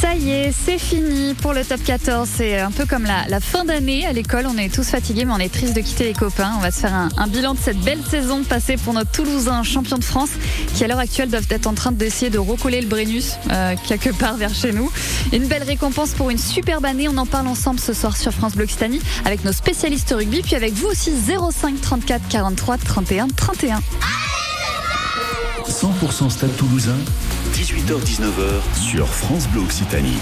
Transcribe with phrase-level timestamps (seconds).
[0.00, 2.28] Ça y est, c'est fini pour le top 14.
[2.36, 4.46] C'est un peu comme la, fin d'année à l'école.
[4.48, 6.52] On est tous fatigués, mais on est triste de quitter les copains.
[6.56, 9.62] On va se faire un, un bilan de cette belle saison passée pour notre Toulousain
[9.62, 10.30] champion de France,
[10.74, 14.10] qui à l'heure actuelle doivent être en train d'essayer de recoller le Brennus euh, quelque
[14.10, 14.90] part vers chez nous.
[15.32, 17.08] Une belle récompense pour une superbe année.
[17.08, 20.54] On en parle ensemble ce soir sur France Bleu Occitanie avec nos spécialistes rugby, puis
[20.54, 23.80] avec vous aussi 05 34 43 31 31.
[25.68, 26.96] 100% Stade Toulousain,
[27.64, 30.18] 18h-19h sur France Bleu Occitanie.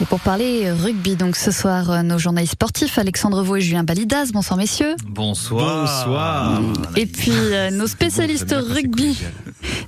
[0.00, 3.84] Et pour parler rugby, donc ce soir, euh, nos journalistes sportifs, Alexandre Vaux et Julien
[3.84, 4.30] Balidas.
[4.32, 4.96] Bonsoir messieurs.
[5.06, 5.82] Bonsoir.
[5.82, 6.62] Bonsoir.
[6.96, 9.20] Et puis euh, nos spécialistes rugby,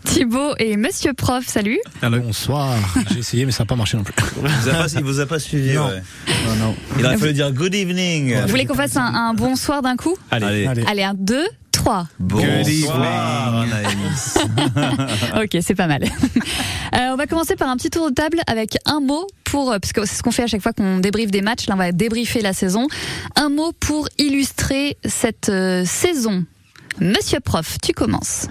[0.05, 1.47] Thibaut et Monsieur Prof.
[1.47, 1.81] Salut.
[2.03, 2.75] Bonsoir.
[3.13, 4.15] J'ai essayé, mais ça n'a pas marché non plus.
[4.37, 5.73] Il vous a pas, il vous a pas suivi.
[5.73, 5.87] Non.
[5.87, 6.03] ouais.
[6.49, 6.75] Non, non.
[6.99, 8.43] Il aurait fallu dire good evening.
[8.43, 10.67] Vous voulez qu'on fasse un, un bonsoir d'un coup Allez.
[10.67, 10.85] Allez.
[10.87, 11.47] Allez, un, deux,
[12.19, 14.39] Bonsoir, Anaïs.
[15.37, 16.03] Ok, c'est pas mal.
[16.03, 19.79] Euh, on va commencer par un petit tour de table avec un mot pour, euh,
[19.79, 21.69] parce que c'est ce qu'on fait à chaque fois qu'on débriefe des matchs.
[21.69, 22.89] Là, on va débriefer la saison.
[23.37, 26.45] Un mot pour illustrer cette euh, saison.
[27.01, 28.49] Monsieur Prof, tu commences.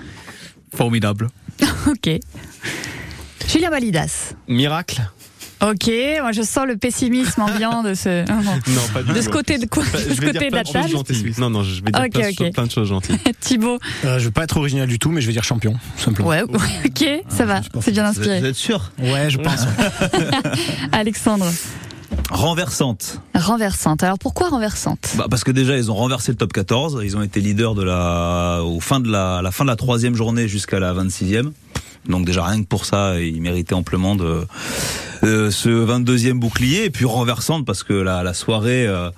[0.73, 1.29] Formidable.
[1.87, 2.09] Ok.
[3.47, 4.33] Julien Balidas.
[4.47, 5.01] Miracle
[5.61, 5.89] Ok,
[6.21, 9.65] moi je sens le pessimisme ambiant de ce, Non, pas du de ce côté de
[9.65, 10.93] quoi, Enfin, de je ce vais côté dire de la table.
[11.39, 12.37] Non, non, je vais dire Ok, plein, de ok.
[12.37, 13.17] choses- plein de choses gentilles.
[13.39, 13.79] Thibaut.
[14.03, 16.27] Euh, je veux pas être original du tout, mais je vais dire champion, tout simplement.
[16.29, 18.47] Ouais, ok, ça va, c'est bien êtes, vous inspiré.
[18.49, 19.65] êtes sûr Ouais, je pense.
[20.91, 21.45] Alexandre.
[22.31, 23.19] Renversante.
[23.35, 24.03] Renversante.
[24.03, 25.13] Alors pourquoi renversante?
[25.17, 27.01] Bah, parce que déjà ils ont renversé le top 14.
[27.03, 30.15] Ils ont été leaders de la, au fin de la, la fin de la troisième
[30.15, 31.51] journée jusqu'à la 26e.
[32.07, 34.45] Donc déjà rien que pour ça, ils méritaient amplement de
[35.25, 36.85] euh, ce 22e bouclier.
[36.85, 39.09] Et puis renversante parce que la, la soirée euh,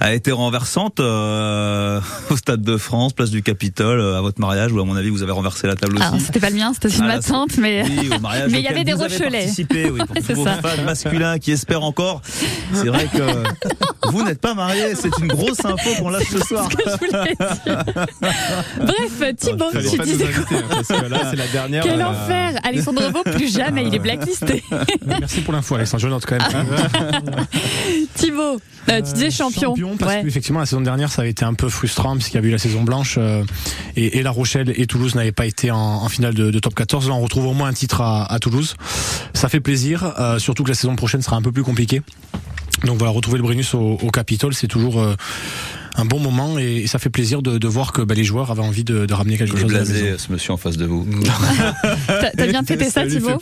[0.00, 4.72] a été renversante euh, au Stade de France, place du Capitole, euh, à votre mariage
[4.72, 6.04] où à mon avis vous avez renversé la table aussi.
[6.04, 8.48] Alors c'était pas le mien, c'était une Ah, là, ma tante, mais Oui, au mariage
[8.52, 9.48] Mais il y avait des Rochelais.
[9.58, 10.56] oui, pour C'est tous vos ça.
[10.62, 12.22] fans masculins qui espèrent encore.
[12.72, 16.68] C'est vrai que vous n'êtes pas mariés, c'est une grosse info qu'on lâche ce soir.
[18.80, 21.84] Bref, Thibaut, Fallait tu disais inviter, quoi hein, parce que là, c'est la dernière.
[21.84, 24.62] Quel euh, enfer Alexandre Vaux, plus jamais, il est blacklisté.
[25.30, 26.02] Merci pour l'info, Alexandre.
[26.02, 26.66] Je note quand même.
[28.14, 29.76] Thibaut, euh, tu disais champion.
[29.96, 30.22] parce Ouais.
[30.22, 32.48] que effectivement la saison dernière ça avait été un peu frustrant parce qu'il y avait
[32.48, 33.44] eu la saison blanche euh,
[33.94, 36.74] et, et La Rochelle et Toulouse n'avaient pas été en, en finale de, de top
[36.74, 37.08] 14.
[37.08, 38.74] Là on retrouve au moins un titre à, à Toulouse.
[39.32, 42.02] Ça fait plaisir, euh, surtout que la saison prochaine sera un peu plus compliquée.
[42.84, 45.14] Donc voilà, retrouver le Brennus au, au Capitole, c'est toujours euh,
[45.96, 48.50] un bon moment et, et ça fait plaisir de, de voir que bah, les joueurs
[48.50, 50.56] avaient envie de, de ramener quelque Il est chose à la blasé, ce monsieur en
[50.56, 51.06] face de vous.
[52.36, 53.40] T'as bien fêté ça, fait Thibaut.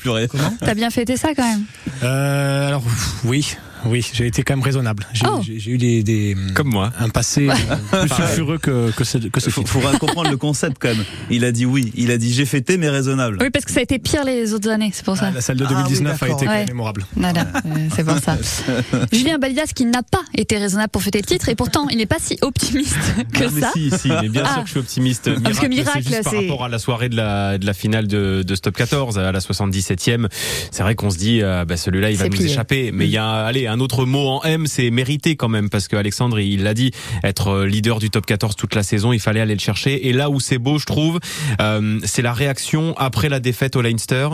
[0.60, 1.62] T'as bien fêté ça quand même
[2.02, 2.82] Euh, alors
[3.24, 3.56] oui,
[3.86, 5.06] oui, j'ai été quand même raisonnable.
[5.12, 5.40] J'ai Oh.
[5.66, 6.92] eu des, des Comme moi.
[6.98, 7.52] un passé euh,
[8.06, 11.04] plus sulfureux que, que ce, que ce Il faut, comprendre le concept quand même.
[11.30, 13.38] Il a dit oui, il a dit j'ai fêté mais raisonnable.
[13.40, 15.26] Oui, parce que ça a été pire les autres années, c'est pour ça.
[15.28, 16.42] Ah, la salle de Ah oui, 2019 a d'accord.
[16.42, 16.64] été Ouais.
[16.66, 17.04] mémorable.
[17.16, 18.36] Voilà, euh, c'est pour ça.
[19.12, 22.06] Julien Balidas qui n'a pas été raisonnable pour fêter le titre et pourtant il n'est
[22.06, 22.96] pas si optimiste
[23.32, 23.70] que Ah, mais ça.
[23.74, 24.52] si, si, mais bien Ah.
[24.54, 25.26] sûr que je suis optimiste.
[25.28, 28.06] Miracle, parce que Miracle, c'est par rapport à la soirée de la, de la finale
[28.06, 30.28] de, de Stop 14, à la 77e.
[30.70, 32.46] C'est vrai qu'on se dit, euh, bah, celui-là, il va nous plié.
[32.50, 32.90] échapper.
[32.92, 35.88] Mais il y a, allez, un autre mot en M, c'est mérité quand même, parce
[35.88, 36.92] que Alexandre, il l'a dit,
[37.22, 40.08] être euh, leader du top 14 toute la saison, il fallait aller le chercher.
[40.08, 41.20] Et là où c'est beau, je trouve,
[41.60, 44.28] euh, c'est la réaction après la défaite au Leinster.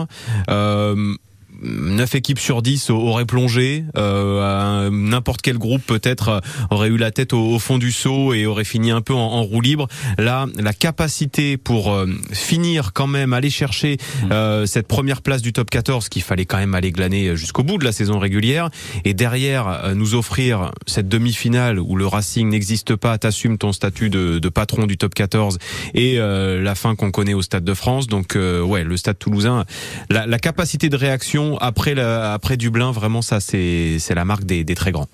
[0.49, 1.15] Euh,
[1.61, 7.33] 9 équipes sur 10 auraient plongé, euh, n'importe quel groupe peut-être aurait eu la tête
[7.33, 9.87] au, au fond du seau et aurait fini un peu en, en roue libre.
[10.17, 13.97] Là, la capacité pour euh, finir quand même, aller chercher
[14.31, 17.77] euh, cette première place du top 14 qu'il fallait quand même aller glaner jusqu'au bout
[17.77, 18.69] de la saison régulière
[19.03, 24.09] et derrière euh, nous offrir cette demi-finale où le Racing n'existe pas, t'assumes ton statut
[24.09, 25.57] de, de patron du top 14
[25.93, 28.07] et euh, la fin qu'on connaît au Stade de France.
[28.07, 29.65] Donc euh, ouais, le Stade Toulousain,
[30.09, 34.43] la, la capacité de réaction après la, après Dublin, vraiment ça c'est c'est la marque
[34.45, 35.07] des, des très grands.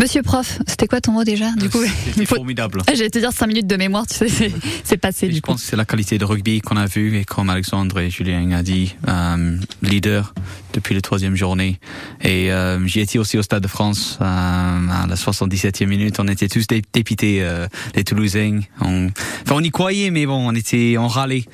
[0.00, 2.82] Monsieur prof, c'était quoi ton mot déjà Du coup, C'était formidable.
[2.88, 4.52] J'allais te dire 5 minutes de mémoire, tu sais,
[4.84, 5.50] c'est- passé Et du je coup.
[5.52, 8.52] pense que c'est la qualité de rugby qu'on a vu et comme Alexandre et Julien
[8.52, 10.34] a dit, euh, leader
[10.72, 11.80] depuis la troisième journée.
[12.22, 16.20] Et euh, j'y étais aussi au Stade de France euh, à la 77e minute.
[16.20, 18.60] On était tous dé- dépités, euh, les Toulousains.
[18.80, 19.06] On,
[19.42, 21.44] enfin, on y croyait, mais bon, on était, on râlait.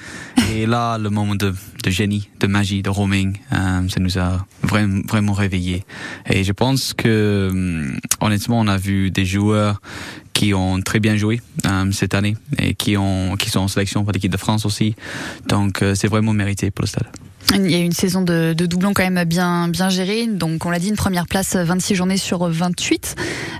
[0.55, 1.55] Et là, le moment de,
[1.85, 5.85] de génie, de magie, de roaming, euh, ça nous a vraiment, vraiment réveillés.
[6.29, 9.81] Et je pense que, hum, honnêtement, on a vu des joueurs
[10.33, 14.03] qui ont très bien joué euh, cette année et qui ont qui sont en sélection
[14.03, 14.97] pour l'équipe de France aussi.
[15.47, 17.07] Donc euh, c'est vraiment mérité pour le stade.
[17.55, 20.27] Il y a eu une saison de, de doublons quand même bien bien gérée.
[20.27, 23.17] Donc on l'a dit, une première place 26 journées sur 28.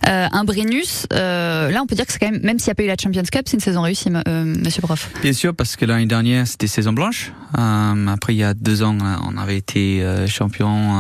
[0.09, 2.73] Euh, un Brennus, euh, là on peut dire que c'est quand même, même s'il n'y
[2.73, 5.11] a pas eu la Champions Cup, c'est une saison réussie, euh, Monsieur Prof.
[5.23, 7.33] Bien sûr, parce que l'année dernière c'était saison blanche.
[7.59, 10.95] Euh, après il y a deux ans, on avait été euh, champion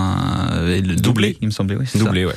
[0.52, 1.76] euh, doublé, il me semblait.
[1.76, 2.28] Oui, doublé, ça.
[2.28, 2.34] ouais.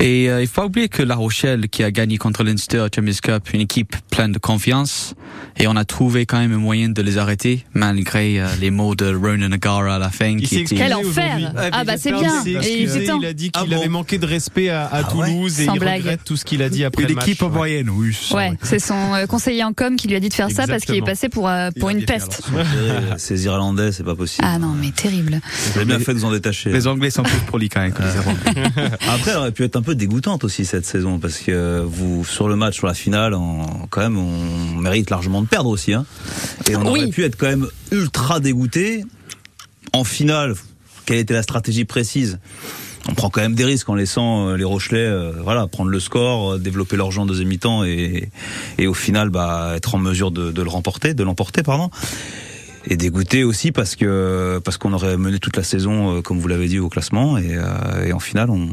[0.00, 3.50] Et euh, il faut oublier que La Rochelle, qui a gagné contre Leinster Champions Cup,
[3.52, 5.14] une équipe pleine de confiance,
[5.58, 8.94] et on a trouvé quand même un moyen de les arrêter, malgré euh, les mots
[8.94, 10.28] de Ronan Nagara à la fin.
[10.38, 10.74] Il qui était...
[10.76, 12.32] Quel enfer Ah bah c'est bien.
[12.46, 15.14] Et il, il a dit qu'il Ah avait bon manqué de respect à, à Ah
[15.16, 15.98] ouais Toulouse et Sans il blague.
[16.00, 17.28] regrette tout ce qu'il a dit après Une le match.
[17.28, 17.48] équipe Ouais.
[17.50, 18.16] moyenne, oui.
[18.32, 20.84] Ouais, c'est son euh, conseiller en com qui lui a dit de faire ça parce
[20.84, 22.40] qu'il est passé pour euh, pour Il une peste.
[23.18, 24.46] Ces Irlandais, c'est pas possible.
[24.50, 25.40] Ah non, mais terrible.
[25.72, 26.70] Vous avez bien fait de vous en détacher.
[26.70, 27.92] Les Anglais sont plus polis quand même.
[27.92, 28.70] que les Irlandais.
[29.08, 32.48] Après, elle aurait pu être un peu dégoûtante aussi cette saison parce que vous sur
[32.48, 35.92] le match, sur la finale, on, quand même, on mérite largement de perdre aussi.
[35.94, 36.06] Hein.
[36.68, 37.00] Et on Oui.
[37.00, 39.04] aurait pu être quand même ultra dégoûté.
[39.92, 40.54] En finale,
[41.06, 42.38] quelle était la stratégie précise?
[43.08, 45.98] On prend quand même des risques en laissant euh, les Rochelais euh, voilà prendre le
[45.98, 48.30] score, euh, développer leur jeu en deuxième mi-temps et,
[48.78, 51.90] et au final bah, être en mesure de, de le remporter, de l'emporter pardon.
[52.86, 56.48] Et dégoûté aussi parce que parce qu'on aurait mené toute la saison euh, comme vous
[56.48, 58.70] l'avez dit au classement et, euh, et en finale on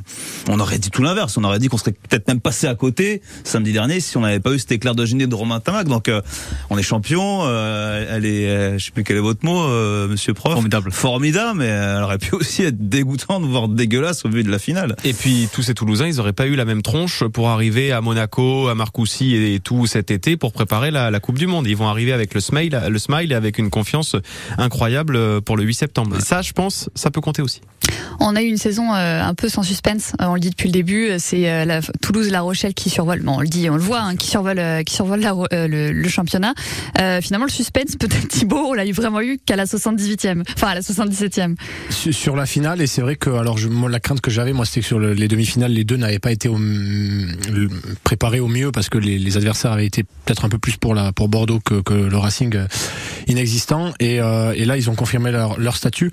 [0.49, 3.21] on aurait dit tout l'inverse, on aurait dit qu'on serait peut-être même passé à côté
[3.43, 5.87] samedi dernier si on n'avait pas eu cet éclair de génie de Romain Tamac.
[5.87, 6.21] Donc euh,
[6.69, 10.33] on est champion, euh, elle est je sais plus quel est votre mot euh, monsieur
[10.33, 10.53] prof.
[10.53, 10.91] Formidable.
[10.91, 14.95] Formidable mais elle aurait pu aussi être dégoûtante voire dégueulasse au vu de la finale.
[15.03, 17.99] Et puis tous ces Toulousains, ils n'auraient pas eu la même tronche pour arriver à
[17.99, 21.67] Monaco, à Marcoussis et tout cet été pour préparer la, la Coupe du Monde.
[21.67, 23.96] Ils vont arriver avec le smile, le smile et avec une confiance
[24.57, 26.17] incroyable pour le 8 septembre.
[26.17, 27.61] Et ça, je pense, ça peut compter aussi.
[28.19, 30.11] On a eu une saison euh, un peu sans suspense.
[30.21, 31.09] Euh, on le dit depuis le début.
[31.09, 33.21] euh, C'est euh, la Toulouse, La Rochelle qui survole.
[33.21, 35.67] Bon, on le dit, on le voit, hein, qui survole, euh, qui survole la euh,
[35.67, 36.53] le, le championnat.
[36.99, 40.67] Euh, finalement, le suspense, peut-être Thibaut, on l'a eu vraiment eu qu'à la 78e, enfin
[40.69, 41.55] à la 77e.
[41.89, 44.65] Sur la finale, et c'est vrai que alors je, moi, la crainte que j'avais, moi,
[44.65, 46.57] c'était que sur le- les demi-finales, les deux n'avaient pas été au,
[48.03, 50.93] préparés au mieux parce que les, les adversaires avaient été peut-être un peu plus pour
[50.95, 52.67] la pour Bordeaux que, que le Racing euh,
[53.99, 56.11] Et, euh, et là, ils ont confirmé leur, leur statut.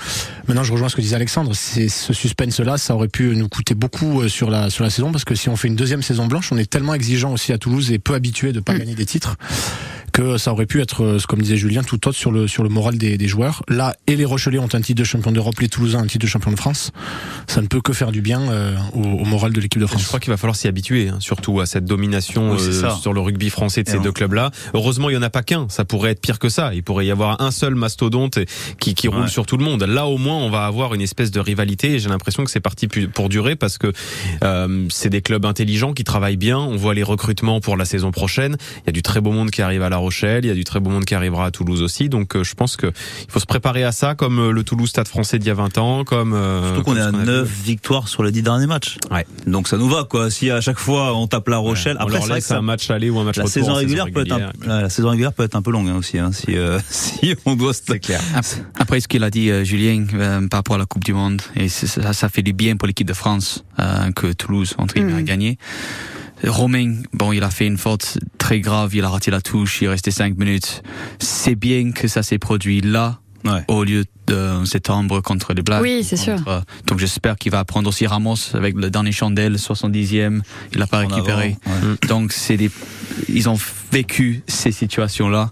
[0.48, 1.52] Maintenant, je rejoins ce que disait Alexandre.
[1.54, 5.12] C'est ce suspense-là, ça aurait pu nous coûter beaucoup euh, sur la sur la saison
[5.12, 7.58] parce que si on fait une deuxième saison blanche, on est tellement exigeant aussi à
[7.58, 8.78] Toulouse et peu habitué de pas Mm.
[8.78, 9.36] gagner des titres
[10.14, 12.68] que ça aurait pu être, euh, comme disait Julien, tout autre sur le sur le
[12.70, 13.62] moral des, des joueurs.
[13.68, 16.30] Là, et les Rochelais ont un titre de champion d'Europe, les Toulousains un titre de
[16.30, 16.92] champion de France.
[17.48, 19.90] Ça ne peut que faire du bien euh, au, au moral de l'équipe de Je
[19.90, 20.06] France.
[20.06, 23.20] crois qu'il va falloir s'y habituer, hein, surtout à cette domination Oui, euh, sur le
[23.20, 24.52] rugby français de Et ces deux clubs-là.
[24.72, 25.66] Heureusement, il y en a pas qu'un.
[25.68, 26.72] Ça pourrait être pire que ça.
[26.74, 28.38] Il pourrait y avoir un seul mastodonte
[28.78, 29.28] qui, qui roule Ouais.
[29.28, 29.82] sur tout le monde.
[29.82, 31.94] Là, au moins, on va avoir une espèce de rivalité.
[31.94, 33.92] Et j'ai l'impression que c'est parti pour durer parce que
[34.44, 36.58] euh, c'est des clubs intelligents qui travaillent bien.
[36.58, 38.56] On voit les recrutements pour la saison prochaine.
[38.82, 40.44] Il y a du très beau monde qui arrive à La Rochelle.
[40.44, 42.08] Il y a du très beau monde qui arrivera à Toulouse aussi.
[42.08, 44.88] Donc, euh, je pense que il faut se préparer à ça, comme euh, le Toulouse
[44.88, 47.24] Stade Français d'il y a 20 ans, comme euh, Surtout qu'on est à qu'on a
[47.24, 47.62] 9 vu.
[47.64, 48.96] victoires sur les 10 derniers matchs.
[49.10, 49.26] Ouais.
[49.46, 50.30] Donc ça nous va quoi.
[50.30, 53.10] Si à chaque fois on tape la Rochelle, on après c'est ça- un match aller
[53.10, 54.82] ou un match la retour saison en régulière peut être un, régulière.
[54.82, 57.56] la, saison régulière peut être un peu longue hein, aussi hein, si euh, si on
[57.56, 58.20] doit c'est clair.
[58.78, 61.42] Après ce qu'il a dit euh, Julien euh, par rapport à la Coupe du Monde,
[61.56, 65.12] et ça, ça fait du bien pour l'équipe de France euh, que Toulouse entre guillemets,
[65.14, 65.24] a Mhm.
[65.24, 65.58] gagné.
[66.46, 69.84] Romain, bon, il a fait une faute très grave, il a raté la touche, il
[69.86, 70.82] est resté cinq minutes.
[71.18, 73.62] C'est bien que ça s'est produit là, Ouais.
[73.68, 75.82] au lieu de septembre contre les Blacks.
[75.82, 76.36] Oui, c'est sûr.
[76.36, 80.40] Contre- Donc j'espère qu'il va prendre aussi Ramos avec le dernier chandelle, 70e,
[80.72, 81.56] il l'a pas récupéré.
[81.66, 81.96] avant, ouais.
[82.08, 82.70] Donc c'est des,
[83.28, 83.58] ils ont
[83.92, 85.50] vécu ces situations-là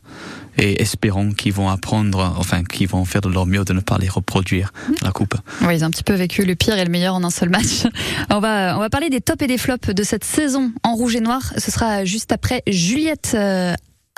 [0.58, 3.98] et espérons qu'ils vont apprendre, enfin qu'ils vont faire de leur mieux de ne pas
[3.98, 4.72] les reproduire
[5.02, 5.34] la coupe.
[5.62, 7.48] Oui, ils ont un petit peu vécu le pire et le meilleur en un seul
[7.48, 7.84] match.
[8.30, 11.16] On va, on va parler des tops et des flops de cette saison en rouge
[11.16, 11.52] et noir.
[11.58, 13.32] Ce sera juste après Juliette.
[13.34, 13.74] euh,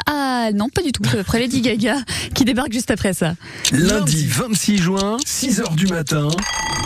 [0.06, 1.02] ah non, pas du tout.
[1.18, 1.96] Après Lady Gaga
[2.34, 3.34] qui débarque juste après ça.
[3.72, 6.28] Lundi 26 juin, 6h du matin,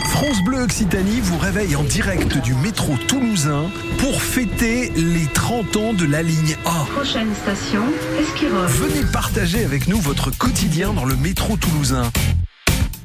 [0.05, 3.65] France Bleu Occitanie vous réveille en direct du métro toulousain
[3.97, 6.85] pour fêter les 30 ans de la ligne A.
[6.95, 7.83] Prochaine station,
[8.21, 8.67] Esquirol.
[8.67, 12.09] Venez partager avec nous votre quotidien dans le métro toulousain.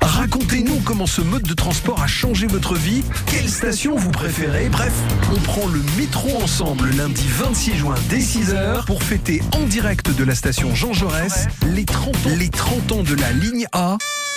[0.04, 4.68] Racontez-nous comment ce mode de transport a changé votre vie, quelle station vous préférez?
[4.68, 4.92] Bref,
[5.34, 10.24] on prend le métro ensemble lundi 26 juin dès 6h pour fêter en direct de
[10.24, 13.96] la station Jean Jaurès les 30 ans, les 30 ans de la ligne A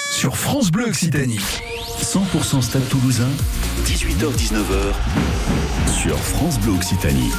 [0.09, 1.41] sur France Bleu Occitanie.
[2.01, 3.27] 100% Stade Toulousain,
[3.86, 4.93] 18h-19h
[6.01, 7.31] sur France Bleu Occitanie.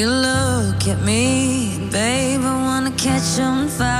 [0.00, 3.99] You look at me, babe, I wanna catch on fire.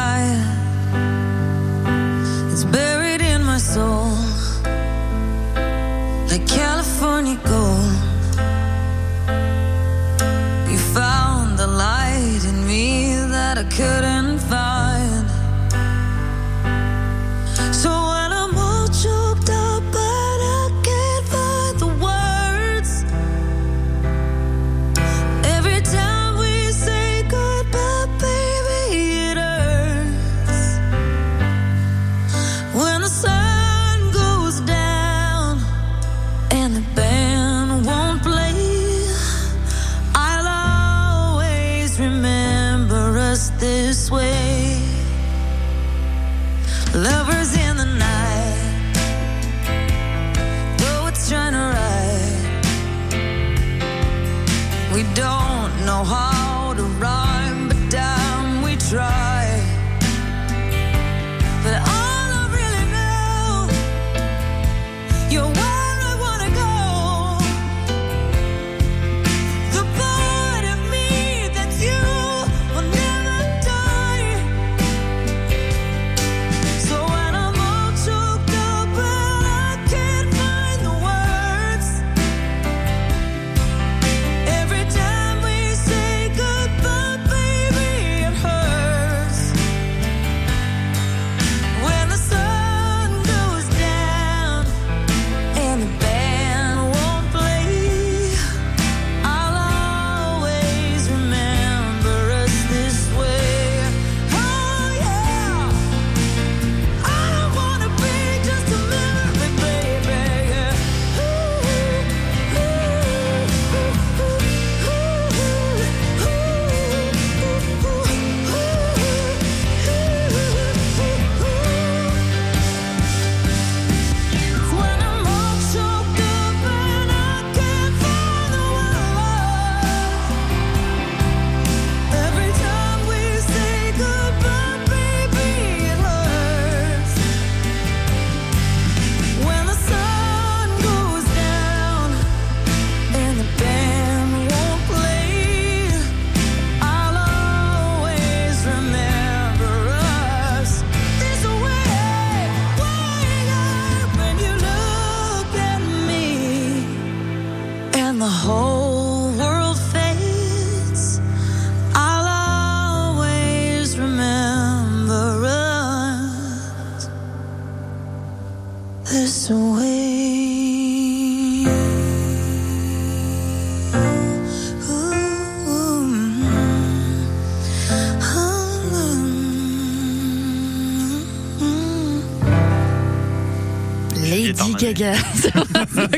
[184.50, 185.14] Lady Gaga.
[185.34, 185.62] Sur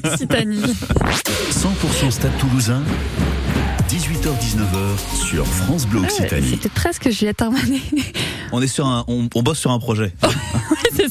[0.05, 0.63] Occitanie.
[1.51, 2.83] 100% Stade Toulousain,
[3.93, 6.49] 18h-19h sur France Bleu Occitanie.
[6.49, 7.83] C'était presque Juliette Armanet.
[8.51, 10.15] On est sur un, on, on bosse sur un projet.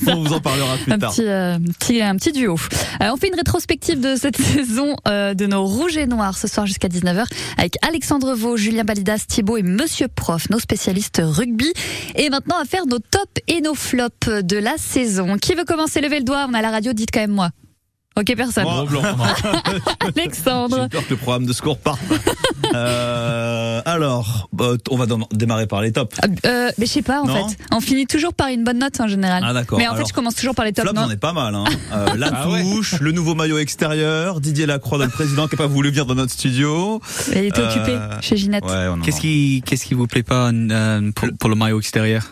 [0.04, 0.16] Ça.
[0.16, 1.12] On vous en parlera plus un tard.
[1.12, 2.56] petit, euh, petit, un petit duo.
[3.02, 6.48] Euh, on fait une rétrospective de cette saison euh, de nos rouges et noirs ce
[6.48, 7.24] soir jusqu'à 19h
[7.58, 11.72] avec Alexandre Vaux, Julien Balidas, Thibaut et Monsieur Prof, nos spécialistes rugby.
[12.16, 15.38] Et maintenant à faire nos tops et nos flops de la saison.
[15.38, 16.02] Qui veut commencer?
[16.02, 17.52] Levez le doigt, on a la radio, dites quand même moi.
[18.18, 18.64] Ok, personne.
[18.66, 19.02] Moi, blanc.
[20.18, 20.80] Alexandre.
[20.84, 22.00] J'ai peur que le programme de score parte.
[22.74, 26.16] Euh, alors, bah, on va démarrer par les tops.
[26.46, 27.58] Euh, mais je sais pas en Non fait.
[27.72, 29.44] On finit toujours par une bonne note en général.
[29.46, 29.78] Ah, d'accord.
[29.78, 30.88] Mais en fait, je commence toujours par les tops.
[30.88, 31.54] Flop, non on est pas mal.
[31.56, 31.66] Hein.
[31.92, 32.62] Euh, la Ah ouais.
[32.64, 36.16] touche, le nouveau maillot extérieur, Didier Lacroix, notre président, qui n'a pas voulu venir dans
[36.16, 37.02] notre studio.
[37.34, 38.64] Il était occupé chez Ginette.
[38.64, 42.24] Ouais, Qu'est-ce qui, qu'est-ce qui vous plaît pas euh, pour, pour le maillot extérieur?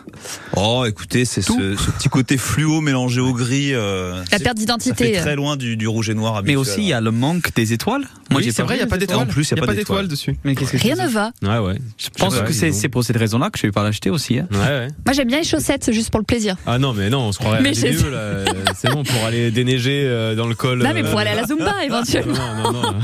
[0.56, 3.74] Oh, écoutez, c'est ce, ce petit côté fluo mélangé au gris.
[3.74, 5.12] Euh, La perte ça d'identité.
[5.14, 7.54] fait très loin du, du rouge et noir Mais aussi, il y a le manque
[7.54, 8.04] des étoiles.
[8.30, 9.20] Moi, j'ai c'est vrai, il n'y a pas les d'étoile.
[9.22, 10.08] En plus, il y a pas d'étoile d'étoile.
[10.08, 10.36] dessus.
[10.44, 11.32] Mais qu'est-ce que Rien ne va.
[11.42, 11.78] Ouais, ouais.
[11.98, 14.38] Je pense Ouais, que c'est pour cette raison-là que je vais pas l'acheter aussi.
[14.38, 14.46] hein.
[14.52, 14.88] Ouais, ouais.
[15.04, 16.56] Moi, j'aime bien les chaussettes, juste pour le plaisir.
[16.66, 18.44] Ah non, mais non, on se croirait à Mais là.
[18.76, 20.78] C'est bon, pour aller déneiger euh, dans le col.
[20.82, 22.34] Non, mais euh, pour aller à la Zumba, éventuellement.
[22.62, 22.94] Non, non, non.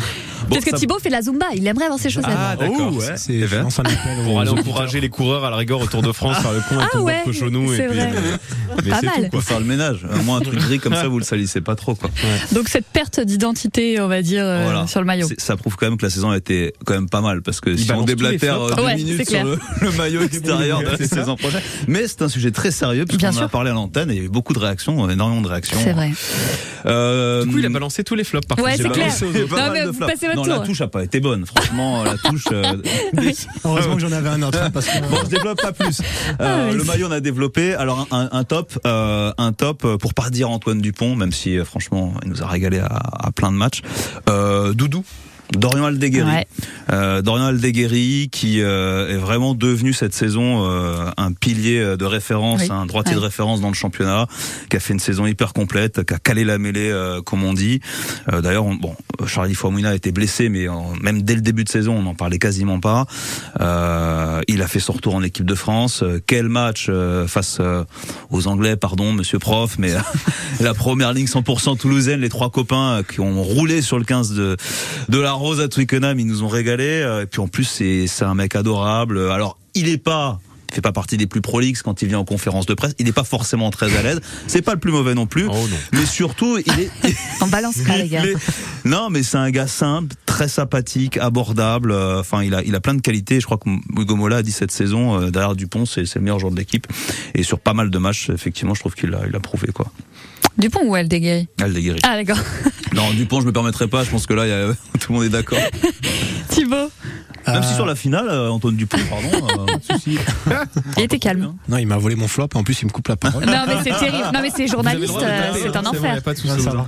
[0.49, 2.31] Parce que ça- Thibaut fait de la Zumba, il aimerait avoir ses chaussettes.
[2.37, 2.93] Ah, d'accord.
[2.93, 3.15] Oh, ouais.
[3.17, 6.37] C'est un appel Pour aller encourager les coureurs à la rigueur au Tour de France,
[6.39, 7.97] faire le con avec Ah ton ouais, cochonou et c'est puis.
[7.99, 8.13] vrai.
[8.15, 8.37] euh,
[8.77, 9.03] mais c'est mal.
[9.15, 9.29] tout, quoi.
[9.31, 10.07] Pour faire le ménage.
[10.09, 12.11] Au moins un truc gris comme ça, vous le salissez pas trop, quoi.
[12.57, 14.87] Donc cette perte d'identité, on va dire, euh, Voilà.
[14.87, 15.29] sur le maillot.
[15.37, 17.77] Ça prouve quand même que la saison a été quand même pas mal parce que
[17.77, 21.37] si on déblatère euh, deux Ouais, minutes sur le, le maillot extérieur de la saison
[21.37, 21.61] prochaine.
[21.87, 24.15] Mais c'est un sujet très sérieux parce Bien qu'on en a parlé à l'antenne et
[24.15, 25.79] il y a eu beaucoup de réactions, énormément de réactions.
[25.83, 26.13] C'est vrai.
[26.87, 28.47] Euh, Du coup, il a balancé tous les flops.
[28.47, 29.13] Par Ouais, c'est clair.
[29.21, 30.13] il Non, mal mais de vous flops.
[30.13, 30.53] passez votre non, tour.
[30.55, 31.45] la touche a pas été bonne.
[31.45, 32.45] Franchement, la touche.
[32.53, 32.77] euh,
[33.65, 36.01] Heureusement que j'en avais un autre, hein, parce que Bon, je développe pas plus.
[36.01, 36.77] Euh, Ah, oui.
[36.79, 37.75] le maillot on a développé.
[37.75, 41.59] Alors un, un top, euh, un top euh, pour pas dire Antoine Dupont, même si
[41.59, 43.83] euh, franchement il nous a régalé à, à plein de matchs.
[44.29, 45.05] Euh, Doudou.
[45.53, 46.47] Dorian Aldeguerri, Ouais.
[46.93, 52.63] euh, Dorian Aldeguerri qui euh, est vraiment devenu cette saison euh, un pilier de référence,
[52.63, 52.69] Oui.
[52.71, 53.21] un droitier Ouais.
[53.21, 54.27] de référence dans le championnat,
[54.71, 57.53] qui a fait une saison hyper complète, qui a calé la mêlée euh, comme on
[57.55, 57.81] dit.
[58.33, 58.95] Euh, D'ailleurs, on- bon,
[59.27, 62.15] Charlie Fouamouina a été blessé, mais en- même dès le début de saison, on n'en
[62.15, 63.07] parlait quasiment pas.
[63.61, 66.03] Euh, il a fait son retour en équipe de France.
[66.03, 67.85] Euh, quel match euh, face euh,
[68.31, 69.93] aux Anglais, pardon, Monsieur Prof, mais
[70.61, 74.33] la première ligne 100% toulousaine, les trois copains euh, qui ont roulé sur le 15
[74.33, 74.57] de
[75.09, 76.85] de la Rose à Twickenham, ils nous ont régalé.
[76.89, 79.19] Euh, Et puis en plus, c'est c'est un mec adorable.
[79.31, 80.41] Alors, il est pas
[80.73, 82.93] fait pas partie des plus prolixes quand il vient en conférence de presse.
[82.99, 84.21] Il n'est pas forcément très à l'aise.
[84.49, 85.47] C'est pas le plus mauvais non plus.
[85.49, 85.77] Oh non.
[85.93, 86.91] Mais surtout, il est.
[87.41, 88.23] On balance pas, les gars.
[88.23, 88.35] Mais-
[88.85, 91.93] non, mais c'est un gars simple, très sympathique, abordable.
[91.93, 93.41] euh, Enfin, il a, il a plein de qualités.
[93.41, 96.25] Je crois que Hugo Mola a dit cette saison euh, derrière Dupont, c'est c'est le
[96.25, 96.87] meilleur joueur de l'équipe.
[97.35, 99.87] Et sur pas mal de matchs, effectivement, je trouve qu'il a, il a prouvé quoi.
[100.59, 101.99] Dupont ou Aldeguerri Elle guéri.
[102.03, 102.39] Ah, d'accord.
[102.95, 104.05] Non, Dupont, je me permettrai pas.
[104.05, 105.59] Je pense que là, y a- tout le monde est d'accord.
[106.49, 106.77] Thibaut
[107.47, 109.47] Même si Euh, sur la finale, euh, Antoine Dupont, pardon.
[109.63, 110.19] euh, pas de souci.
[110.97, 111.55] Il était calme.
[111.69, 113.45] Non, il m'a volé mon flop et en plus il me coupe la parole.
[113.45, 114.29] Non, mais c'est terrible.
[114.33, 116.15] Non, mais c'est journaliste, euh, c'est un Il enfer.
[116.17, 116.65] a pas de souci.
[116.65, 116.87] Va.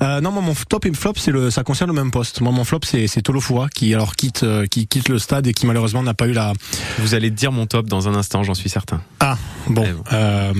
[0.00, 2.40] Euh, non, moi mon top et flop, c'est le, ça concerne le même poste.
[2.40, 5.52] Moi mon flop, c'est c'est Tolofua qui alors quitte, euh, qui quitte le stade et
[5.54, 6.52] qui malheureusement n'a pas eu la.
[7.00, 9.02] Vous allez dire mon top dans un instant, j'en suis certain.
[9.20, 9.36] Ah
[9.68, 9.84] bon.
[9.86, 10.04] Eh bon.
[10.12, 10.52] Euh,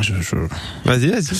[0.00, 0.36] je, je-
[0.88, 1.36] Vas-y, vas-y.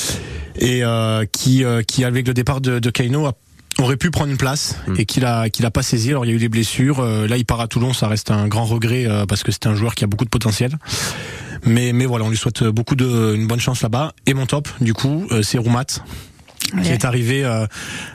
[0.58, 3.34] Et euh, qui, euh, qui avec le départ de, de Kaino a-
[3.78, 4.94] aurait pu prendre une place Mm.
[4.98, 6.10] et qu'il a qu'il a pas saisi.
[6.10, 7.00] Alors il y a eu des blessures.
[7.00, 9.66] Euh, là il part à Toulon, ça reste un grand regret euh, parce que c'est
[9.66, 10.72] un joueur qui a beaucoup de potentiel.
[11.64, 14.12] Mais mais voilà, on lui souhaite beaucoup de une bonne chance là-bas.
[14.26, 16.88] Et mon top, du coup, euh, c'est Roumat qui Ouais.
[16.94, 17.64] est arrivé euh,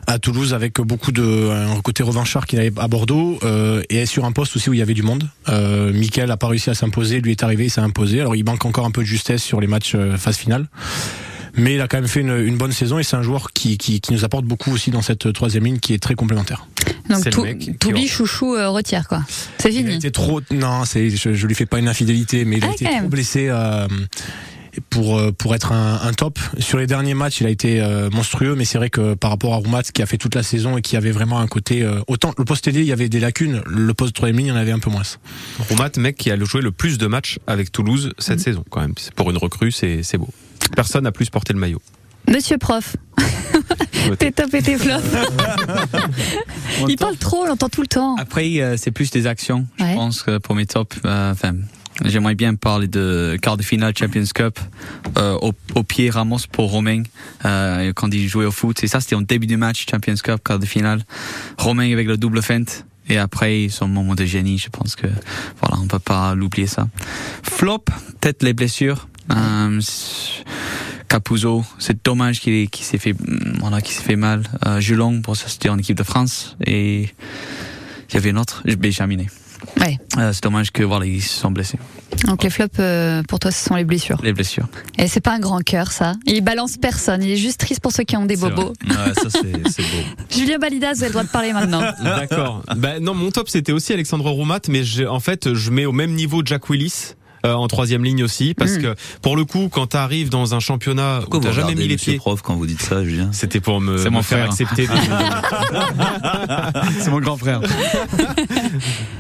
[0.07, 4.25] à Toulouse avec beaucoup de un côté revanchard qu'il avait à Bordeaux euh, et sur
[4.25, 5.29] un poste aussi où il y avait du monde.
[5.47, 8.19] Euh, Michael a pas réussi à s'imposer, lui est arrivé, il s'est imposé.
[8.19, 10.67] Alors il manque encore un peu de justesse sur les matchs euh, phase finale.
[11.55, 13.77] Mais il a quand même fait une, une bonne saison et c'est un joueur qui,
[13.77, 16.65] qui, qui nous apporte beaucoup aussi dans cette troisième ligne qui est très complémentaire.
[17.09, 17.29] Donc,
[17.79, 19.23] Toubi, chouchou, euh, retire, quoi.
[19.57, 19.95] C'est Il a fini.
[19.95, 20.39] été trop.
[20.51, 22.99] Non, c'est je, je lui fais pas une infidélité, mais il a Ah, été quand
[22.99, 23.47] trop blessé.
[23.49, 23.87] euh,
[24.89, 28.09] pour euh, pour être un, un top sur les derniers matchs il a été euh,
[28.09, 30.77] monstrueux mais c'est vrai que par rapport à Roumat qui a fait toute la saison
[30.77, 33.19] et qui avait vraiment un côté euh, autant le poste aidé il y avait des
[33.19, 35.01] lacunes le poste troisième ligne il y en avait un peu moins
[35.67, 38.43] Roumat, mec qui a joué le plus de matchs avec Toulouse cette Mhm.
[38.45, 38.93] saison, quand même.
[39.17, 40.29] Pour une recrue, c'est c'est beau.
[40.75, 41.81] Personne n'a plus porté le maillot.
[42.27, 42.95] Monsieur prof,
[44.19, 45.03] tes top et tes flops.
[46.87, 48.15] Il parle trop, on l'entend tout le temps.
[48.17, 49.67] Après, euh, c'est plus des actions.
[49.79, 49.91] Ouais.
[49.91, 51.53] Je pense que pour mes tops, euh, enfin,
[52.05, 54.59] j'aimerais bien parler de quart de finale Champions Cup
[55.17, 57.03] euh, au, au pied Ramos pour Romain
[57.45, 58.83] euh, quand il jouait au foot.
[58.83, 61.03] Et ça, c'était en début du match Champions Cup, quart de finale.
[61.57, 62.85] Romain avec le double feinte.
[63.09, 65.07] Et après, son moment de génie, je pense que
[65.59, 66.87] voilà, on peut pas l'oublier ça.
[67.43, 67.83] Flop,
[68.21, 69.09] peut-être les blessures.
[69.31, 69.81] Euh,
[71.07, 73.13] Capuzzo, c'est dommage qu'il s'est fait,
[73.59, 74.43] voilà, qu'il s'est fait mal.
[74.65, 76.55] Euh, Julong, bon, ça c'était en équipe de France.
[76.65, 77.09] Et
[78.09, 79.27] il y avait un autre, Benjaminé.
[79.79, 79.99] Ouais.
[80.17, 81.77] Euh, c'est dommage que voilà, ils se sont blessés.
[82.25, 84.19] Donc les flops, euh, pour toi, ce sont les blessures.
[84.23, 84.67] Les blessures.
[84.97, 86.13] Et c'est pas un grand cœur, ça.
[86.25, 87.23] Il balance personne.
[87.23, 88.73] Il est juste triste pour ceux qui ont des bobos.
[88.87, 90.03] Ouais, ça c'est c'est beau.
[90.29, 91.81] Julien Balidas, vous avez le droit de parler maintenant.
[92.03, 92.63] D'accord.
[92.75, 96.13] ben non, mon top c'était aussi Alexandre Roumat, mais en fait je mets au même
[96.13, 97.15] niveau Jack Willis.
[97.45, 98.81] Euh, en troisième ligne aussi parce Mm.
[98.81, 101.97] que pour le coup quand t'arrives dans un championnat Pourquoi où t'as jamais mis les
[101.97, 104.49] pieds prof quand vous dites ça, Julien c'était pour me, C'est me mon faire frère.
[104.51, 104.93] accepter des-
[106.99, 107.61] c'est mon grand frère.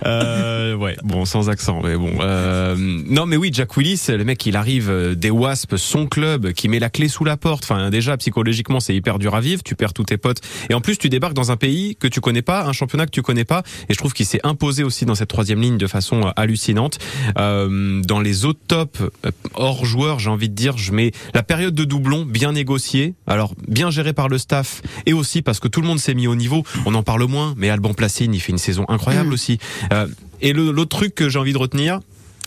[0.05, 2.11] Euh, ouais, bon, sans accent, mais bon.
[2.21, 6.53] Euh, non, mais oui, Jack Willis, le mec, il arrive euh, des Wasps, son club,
[6.53, 7.63] qui met la clé sous la porte.
[7.65, 9.61] Enfin, déjà, psychologiquement, c'est hyper dur à vivre.
[9.63, 10.41] Tu perds tous tes potes.
[10.69, 13.11] Et en plus, tu débarques dans un pays que tu connais pas, un championnat que
[13.11, 13.63] tu connais pas.
[13.89, 16.97] Et je trouve qu'il s'est imposé aussi dans cette troisième ligne de façon euh, hallucinante.
[17.37, 21.43] Euh, dans les autres tops, euh, hors joueurs, j'ai envie de dire, je mets la
[21.43, 23.13] période de doublon bien négociée.
[23.25, 26.27] Alors, bien gérée par le staff et aussi parce que tout le monde s'est mis
[26.27, 26.63] au niveau.
[26.85, 29.33] On en parle moins, mais Alban Placine, il fait une saison incroyable Mm.
[29.33, 29.59] aussi.
[29.93, 30.07] Euh,
[30.41, 32.01] et l'autre truc que j'ai envie de retenir,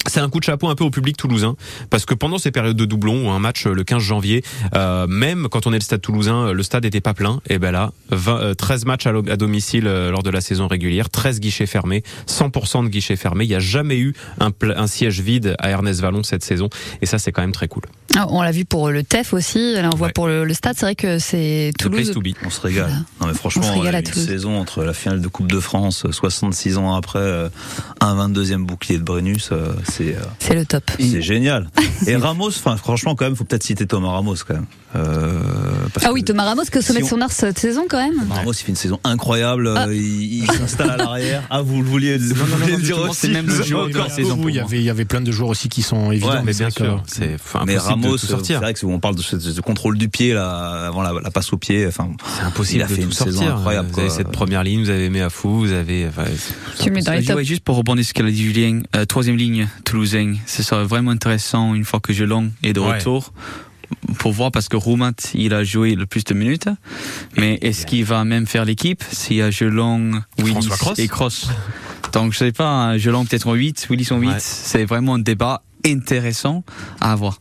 [0.07, 1.57] c'est un coup de chapeau un peu au public toulousain
[1.91, 5.07] parce que pendant ces périodes de doublons ou un match euh, le 15 janvier, euh,
[5.07, 7.41] même quand on est le stade toulousain, euh, le stade était pas plein.
[7.49, 11.09] Et ben là, 20, euh, 13 matchs à, domicile euh, lors de la saison régulière,
[11.11, 13.45] 13 guichets fermés, 100% de guichets fermés.
[13.45, 16.69] Il n'y a jamais eu un, siège vide à Ernest Vallon cette saison
[17.01, 17.83] et ça c'est quand même très cool.
[18.17, 19.75] Ah, On l'a vu pour le TEF aussi.
[19.75, 20.13] Là, on voit Ouais.
[20.13, 20.75] pour le, le stade.
[20.77, 22.11] C'est vrai que c'est Toulouse.
[22.13, 22.21] to.
[22.45, 22.85] On se régale.
[22.85, 22.99] Voilà.
[23.21, 24.27] Non mais franchement, On se régale à une Toulouse.
[24.27, 27.51] saison entre la finale de Coupe de France, euh, 66 ans après,
[28.01, 30.85] un 22e bouclier de Brennus, euh, c'est euh, C'est le top.
[30.99, 31.71] c'est génial.
[32.07, 34.67] Et Ramos, enfin franchement quand même, faut peut-être citer Thomas Ramos quand même.
[34.97, 35.41] Euh,
[35.93, 37.99] parce Ah que oui, Thomas Ramos, que sommet si de son art cette saison quand
[37.99, 38.15] même.
[38.17, 39.67] Thomas Ramos, il fait une saison incroyable.
[39.67, 39.87] euh, Ah.
[39.93, 41.43] Il, il s'installe à l'arrière.
[41.51, 43.21] Ah, vous le vouliez, vous non, non, vouliez non, le dire aussi.
[43.23, 45.33] c'est même le joueur de la saison il y avait il y avait plein de
[45.33, 48.19] joueurs aussi qui sont évidents Ouais, Mais bien sûr, c'est Mais impossible Ramos, de tout
[48.19, 48.61] c'est sortir.
[48.61, 51.31] vrai que on parle de ce, de ce contrôle du pied là, avant la, la
[51.31, 53.89] passe au pied, enfin, C'est impossible il a fait une saison incroyable.
[53.93, 56.07] Vous avez cette première ligne, vous avez Meafou, vous avez.
[56.09, 56.25] enfin,
[56.81, 57.43] Tu le mets dans les tops.
[57.43, 61.11] juste pour rebondir sur ce qu'a dit Julien, euh, troisième ligne toulousain, ce serait vraiment
[61.11, 62.95] intéressant une fois que Gelong est de Ouais.
[62.99, 63.33] retour
[64.19, 66.69] pour voir parce que Roumat il a joué le plus de minutes
[67.37, 71.49] mais est-ce qu'il va même faire l'équipe s'il y a Gelong, Willis Cross et Cross?
[72.13, 74.35] Donc je sais pas, hein, Gelong peut-être en 8 Willis en 8 Ouais.
[74.39, 76.65] c'est vraiment un débat intéressant
[77.01, 77.39] à avoir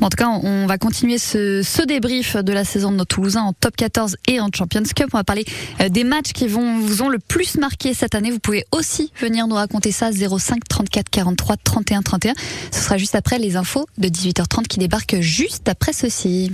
[0.00, 3.42] en tout cas, on va continuer ce, ce, débrief de la saison de nos Toulousains
[3.42, 5.08] en top 14 et en Champions Cup.
[5.12, 5.44] On va parler
[5.80, 8.30] euh, des matchs qui vont, vous ont le plus marqué cette année.
[8.30, 12.34] Vous pouvez aussi venir nous raconter ça 05 34 43 31 31.
[12.72, 16.52] Ce sera juste après les infos de 18h30 qui débarquent juste après ceci.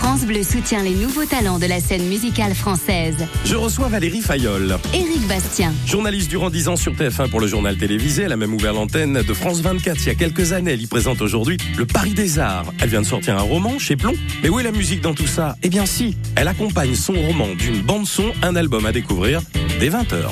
[0.00, 3.26] France Bleu soutient les nouveaux talents de la scène musicale française.
[3.44, 4.78] Je reçois Valérie Fayolle.
[4.94, 5.74] Éric Bastien.
[5.84, 9.20] Journaliste durant 10 ans sur TF1 pour le journal télévisé, elle a même ouvert l'antenne
[9.20, 10.72] de France 24 il y a quelques années.
[10.72, 12.72] Elle y présente aujourd'hui le Paris des Arts.
[12.80, 14.14] Elle vient de sortir un roman chez Plomb.
[14.42, 15.54] Mais où est la musique dans tout ça?
[15.62, 19.42] Eh bien si, elle accompagne son roman d'une bande-son, un album à découvrir
[19.80, 20.30] dès 20h.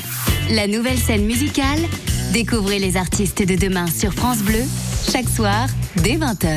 [0.51, 1.81] La nouvelle scène musicale,
[2.33, 4.63] découvrez les artistes de demain sur France Bleu,
[5.13, 6.57] chaque soir dès 20h.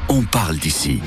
[0.11, 0.99] on parle d'ici.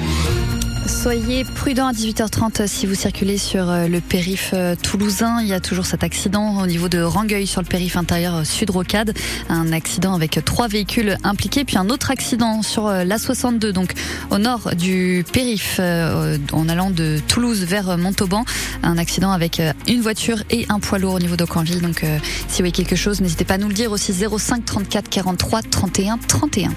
[0.86, 5.42] Soyez prudents à 18h30 si vous circulez sur euh, le périph euh, toulousain.
[5.42, 8.44] Il y a toujours cet accident au niveau de Rangueil sur le périph intérieur euh,
[8.44, 9.14] sud-rocade.
[9.50, 11.64] Un accident avec trois véhicules impliqués.
[11.64, 13.92] Puis un autre accident sur la 62, donc
[14.30, 18.44] au nord du périph, en allant de Toulouse vers Montauban.
[18.82, 21.82] Un accident avec une voiture et un poids lourd au niveau d'Aucanville.
[21.82, 25.10] Donc si vous voyez quelque chose, n'hésitez pas à nous le dire aussi 05 34
[25.10, 26.70] 43 31 31.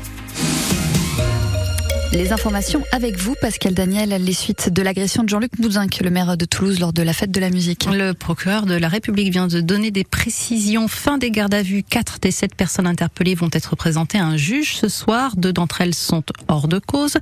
[2.13, 6.37] Les informations avec vous, Pascal Daniel, les suites de l'agression de Jean-Luc Bouzinc, le maire
[6.37, 7.85] de Toulouse, lors de la fête de la musique.
[7.91, 10.87] Le procureur de la République vient de donner des précisions.
[10.87, 14.37] Fin des gardes à vue, quatre des sept personnes interpellées vont être présentées à un
[14.37, 15.35] juge ce soir.
[15.35, 17.17] Deux d'entre elles sont hors de cause.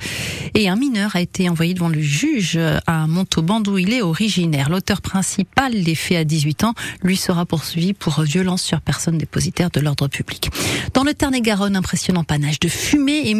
[0.53, 4.69] Et un mineur a été envoyé devant le juge à Montauban, d'où il est originaire.
[4.69, 9.71] L'auteur principal des faits à 18 ans, lui sera poursuivi pour violence sur personne dépositaire
[9.71, 10.49] de l'ordre public.
[10.93, 13.33] Dans le Tarn-et-Garonne, impressionnant panache de fumée et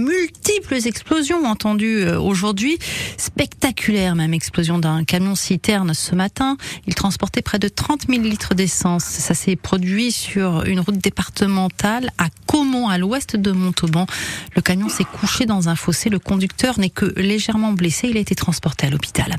[0.65, 2.77] multiples explosions entendu euh, aujourd'hui.
[3.17, 6.57] Spectaculaire même explosion d'un camion citerne ce matin.
[6.87, 9.03] Il transportait près de 30 000 litres d'essence.
[9.03, 14.07] Ça s'est produit sur une route départementale à Caumont, à l'ouest de Montauban.
[14.55, 16.09] Le camion s'est couché dans un fossé.
[16.09, 18.07] Le conducteur n'est que légèrement blessé.
[18.09, 19.35] Il a été transporté à l'hôpital.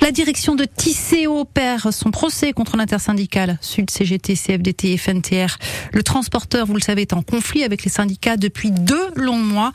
[0.00, 5.56] La direction de Tisséo perd son procès contre l'intersyndicale Sud CGT, CFDT et FNTR.
[5.92, 9.72] Le transporteur, vous le savez, est en conflit avec les syndicats depuis deux longs mois.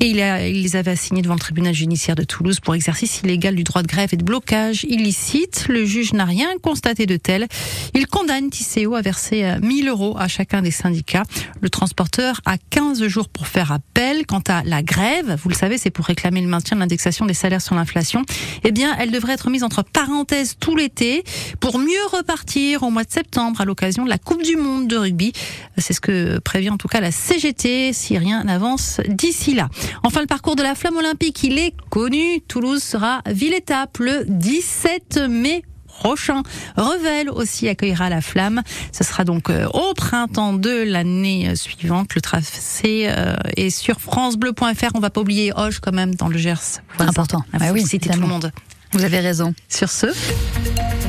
[0.00, 3.20] Et il, a, il les avait assignés devant le tribunal judiciaire de Toulouse pour exercice
[3.22, 5.66] illégal du droit de grève et de blocage illicite.
[5.68, 7.46] Le juge n'a rien constaté de tel.
[7.94, 11.22] Il condamne Tisséo à verser 1000 euh, euros à chacun des syndicats.
[11.60, 14.26] Le transporteur a 15 jours pour faire appel.
[14.26, 17.34] Quant à la grève, vous le savez, c'est pour réclamer le maintien de l'indexation des
[17.34, 18.22] salaires sur l'inflation.
[18.64, 21.24] Eh bien, elle devrait être mise entre parenthèses tout l'été
[21.58, 24.96] pour mieux repartir au mois de septembre à l'occasion de la Coupe du Monde de
[24.96, 25.32] rugby.
[25.78, 29.68] C'est ce que prévient en tout cas la CGT si rien n'avance d'ici là.
[30.02, 32.40] Enfin, le parcours de la flamme olympique, il est connu.
[32.48, 36.42] Toulouse sera ville-étape le 17 mai prochain.
[36.76, 38.62] Revel aussi accueillera la flamme.
[38.92, 42.14] Ce sera donc euh, au printemps de l'année suivante.
[42.14, 44.90] Le tracé euh, est sur francebleu.fr.
[44.94, 46.82] On va pas oublier Hoche quand même dans le Gers.
[46.98, 47.42] Important.
[47.52, 48.52] Ah oui, c'était tout le monde.
[48.96, 49.52] Vous avez raison.
[49.68, 50.06] Sur ce,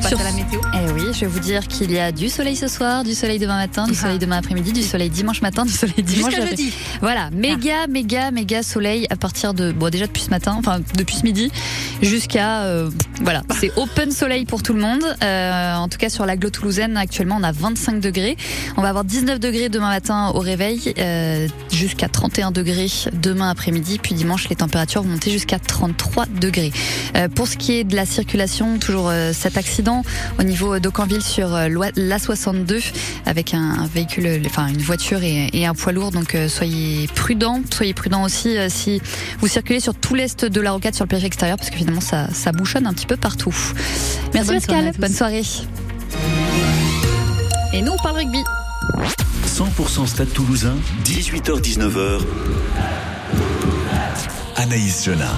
[0.08, 0.62] sur la météo.
[0.74, 3.40] Eh oui, je vais vous dire qu'il y a du soleil ce soir, du soleil
[3.40, 4.02] demain matin, du ah.
[4.02, 6.34] soleil demain après-midi, du soleil dimanche matin, du soleil dimanche.
[6.34, 6.74] Jusqu'à jeudi.
[7.02, 7.88] Voilà, méga, ah.
[7.88, 11.52] méga, méga soleil à partir de bon déjà depuis ce matin, enfin depuis ce midi,
[12.02, 12.90] jusqu'à euh,
[13.22, 15.04] voilà, c'est open soleil pour tout le monde.
[15.24, 18.38] Euh, en tout cas sur l'aglo toulousaine actuellement on a 25 degrés.
[18.78, 21.48] On va avoir 19 degrés demain matin au réveil, euh,
[21.78, 26.72] jusqu'à 31 degrés demain après-midi, puis dimanche les températures vont monter jusqu'à 33 degrés.
[27.16, 30.04] Euh, pour ce qui est de la circulation, toujours euh, cet accident
[30.40, 32.84] au niveau d'Aucanville sur euh, l'A62
[33.26, 36.12] avec un, véhicule, enfin une voiture et, un poids lourd.
[36.12, 39.02] Donc soyez prudents, soyez prudents aussi si
[39.40, 42.02] vous circulez sur tout l'est de la rocade sur le périphérique extérieur parce que finalement
[42.02, 43.56] ça, ça bouchonne un petit peu partout.
[44.34, 45.44] Merci Pascal, bonne soirée.
[47.74, 48.40] Et nous on parle rugby.
[49.58, 52.22] 100% Stade Toulousain, 18h-19h.
[54.56, 55.36] Anaïs Genin.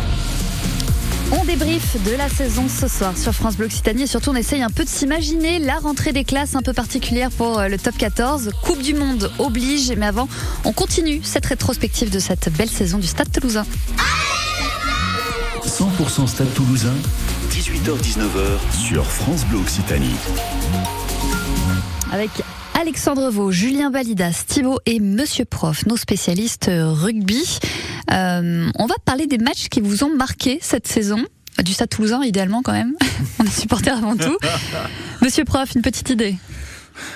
[1.32, 4.62] On débrief de la saison ce soir sur France Bleu Occitanie et surtout on essaye
[4.62, 7.98] un peu de s'imaginer la rentrée des classes un peu particulière pour euh, le top
[7.98, 8.52] 14.
[8.62, 10.28] Coupe du Monde oblige, mais avant,
[10.66, 13.66] on continue cette rétrospective de cette belle saison du Stade Toulousain.
[15.66, 16.96] 100% Stade Toulousain,
[17.52, 20.18] 18h-19h sur France Bleu Occitanie.
[22.12, 22.32] Avec
[22.80, 27.60] Alexandre Vaux, Julien Validas, Thibaut et Monsieur Prof, nos spécialistes rugby.
[28.12, 31.20] Euh, on va parler des matchs qui vous ont marqué cette saison.
[31.64, 32.94] Du Stade Toulousain, idéalement quand même.
[33.40, 34.38] on est supporter avant tout.
[35.22, 36.38] Monsieur Prof, une petite idée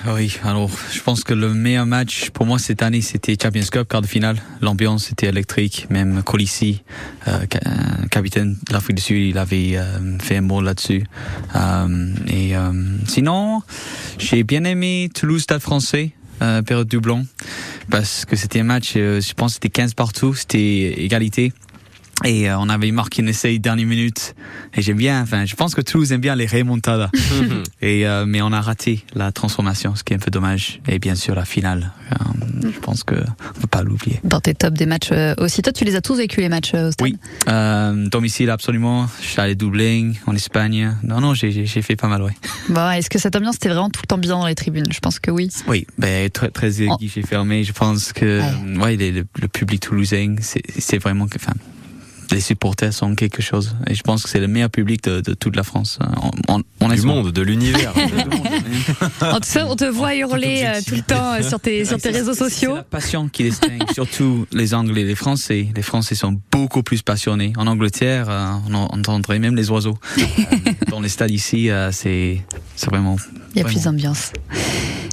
[0.06, 3.88] Oui, alors je pense que le meilleur match pour moi cette année c'était Champions Cup,
[3.88, 4.36] quart de finale.
[4.60, 6.82] L'ambiance était électrique, même Colissi,
[7.26, 11.04] euh, ca- euh, capitaine de l'Afrique du Sud, il avait euh, fait un mot là-dessus.
[11.56, 12.70] Euh, et euh,
[13.08, 13.62] sinon,
[14.18, 16.12] j'ai bien aimé Toulouse Stade Français.
[16.42, 17.26] Euh, période doublon
[17.90, 21.52] parce que c'était un match euh, je pense c'était 15 partout c'était égalité
[22.24, 24.34] et euh, on avait marqué un essai dernière minute.
[24.76, 27.10] Et j'aime bien enfin je pense que Toulouse aime bien les remontadas.
[27.82, 30.80] Et euh, mais on a raté la transformation ce qui est un peu dommage.
[30.88, 31.92] Et bien sûr la finale.
[32.12, 34.20] Euh, je pense que on peut pas l'oublier.
[34.24, 36.72] Dans tes tops des matchs euh, aussi, toi tu les as tous vécus les matchs
[36.74, 37.16] euh, au stade oui.
[37.48, 39.06] Euh, domicile absolument.
[39.20, 40.96] Je suis allé Dublin en Espagne.
[41.02, 42.34] Non non j'ai fait pas mal ouais.
[42.68, 44.86] Bon, est-ce que cette ambiance était vraiment tout le temps bien dans les tribunes?
[44.90, 45.50] Je pense que oui.
[45.66, 47.64] Oui, ben, très, très guichet fermé.
[47.64, 48.40] Je pense que
[48.80, 48.96] ouais.
[48.96, 51.52] les- le, le public toulousain, c'est c'est vraiment que, enfin,
[52.30, 53.76] les supporters sont quelque chose.
[53.88, 55.98] Et je pense que c'est le meilleur public de, de toute la France.
[56.48, 57.92] On, on, Du monde, de l'univers.
[59.20, 61.98] En tout cas, on te voit hurler euh, tout le temps euh, sur tes, sur
[61.98, 62.76] tes réseaux sociaux.
[62.90, 65.68] passion qui distingue surtout les Anglais et les Français.
[65.74, 67.52] Les Français sont beaucoup plus passionnés.
[67.56, 69.98] En Angleterre, euh, on en- entendrait même les oiseaux.
[70.18, 72.40] Euh, Dans les stades ici, euh, c'est
[72.76, 73.16] c'est vraiment.
[73.54, 74.32] Il y a plus d'ambiance.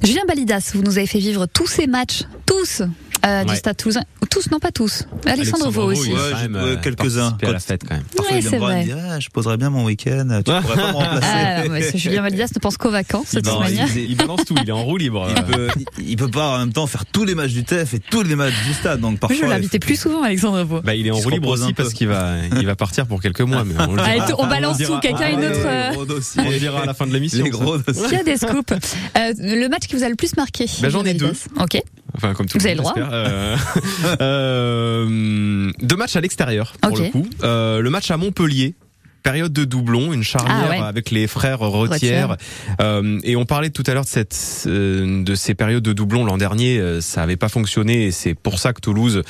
[0.04, 2.82] Julien Balidas, vous nous avez fait vivre tous ces matchs, tous,
[3.26, 3.56] euh, du Ouais.
[3.56, 4.02] Stade Toulousain.
[4.30, 5.06] Tous, non pas tous.
[5.26, 6.12] Alexandre, Vaux aussi.
[6.14, 7.38] Ouais, quelques-uns.
[7.44, 8.04] à la fête quand même.
[8.16, 8.84] Parfois, Ouais, il vrai.
[8.86, 10.42] dire, Ah, je poserais bien mon week-end.
[10.46, 11.28] Tu pourrais pas me remplacer.
[11.34, 13.88] Ah, non, mais Julien Balidas ne pense qu'aux vacances, de toute manière.
[13.96, 15.28] il- Il balance tout, il est en roue libre.
[15.36, 15.68] Il peut,
[16.00, 18.36] il peut pas en même temps faire tous les matchs du TF et tous les
[18.36, 19.02] matchs du stade.
[19.02, 19.36] Donc parfois.
[19.38, 20.82] Je vais l'inviter plus souvent, Alexandre Vaux.
[20.82, 23.22] Bah, il est en Il roue libre aussi parce qu'il va, il va partir pour
[23.22, 23.64] quelques mois.
[23.66, 26.16] Mais on, Allez, on balance tout, quelqu'un a une Ah, autre, euh.
[26.46, 27.44] On le dira à la fin de l'émission.
[27.44, 27.58] Les ça.
[27.58, 28.08] gros dossiers.
[28.10, 28.72] Qui a des scoops
[29.18, 31.48] Euh, Le match qui vous a le plus marqué Ben, j'en ai Balidas.
[31.60, 31.82] Ok.
[32.14, 32.94] Enfin, comme tout Vous le avez le droit.
[33.12, 33.58] Euh,
[34.22, 37.28] euh, deux matchs à l'extérieur, pour le coup.
[37.44, 38.76] Euh, le match à Montpellier.
[39.24, 40.80] Période de doublon, une charnière Ah ouais.
[40.80, 42.38] avec les frères Retière.
[42.82, 46.26] Euh, et on parlait tout à l'heure de cette, euh, de ces périodes de doublon
[46.26, 46.80] l'an dernier.
[46.80, 49.24] euh, ça avait pas fonctionné et c'est pour ça que Toulouse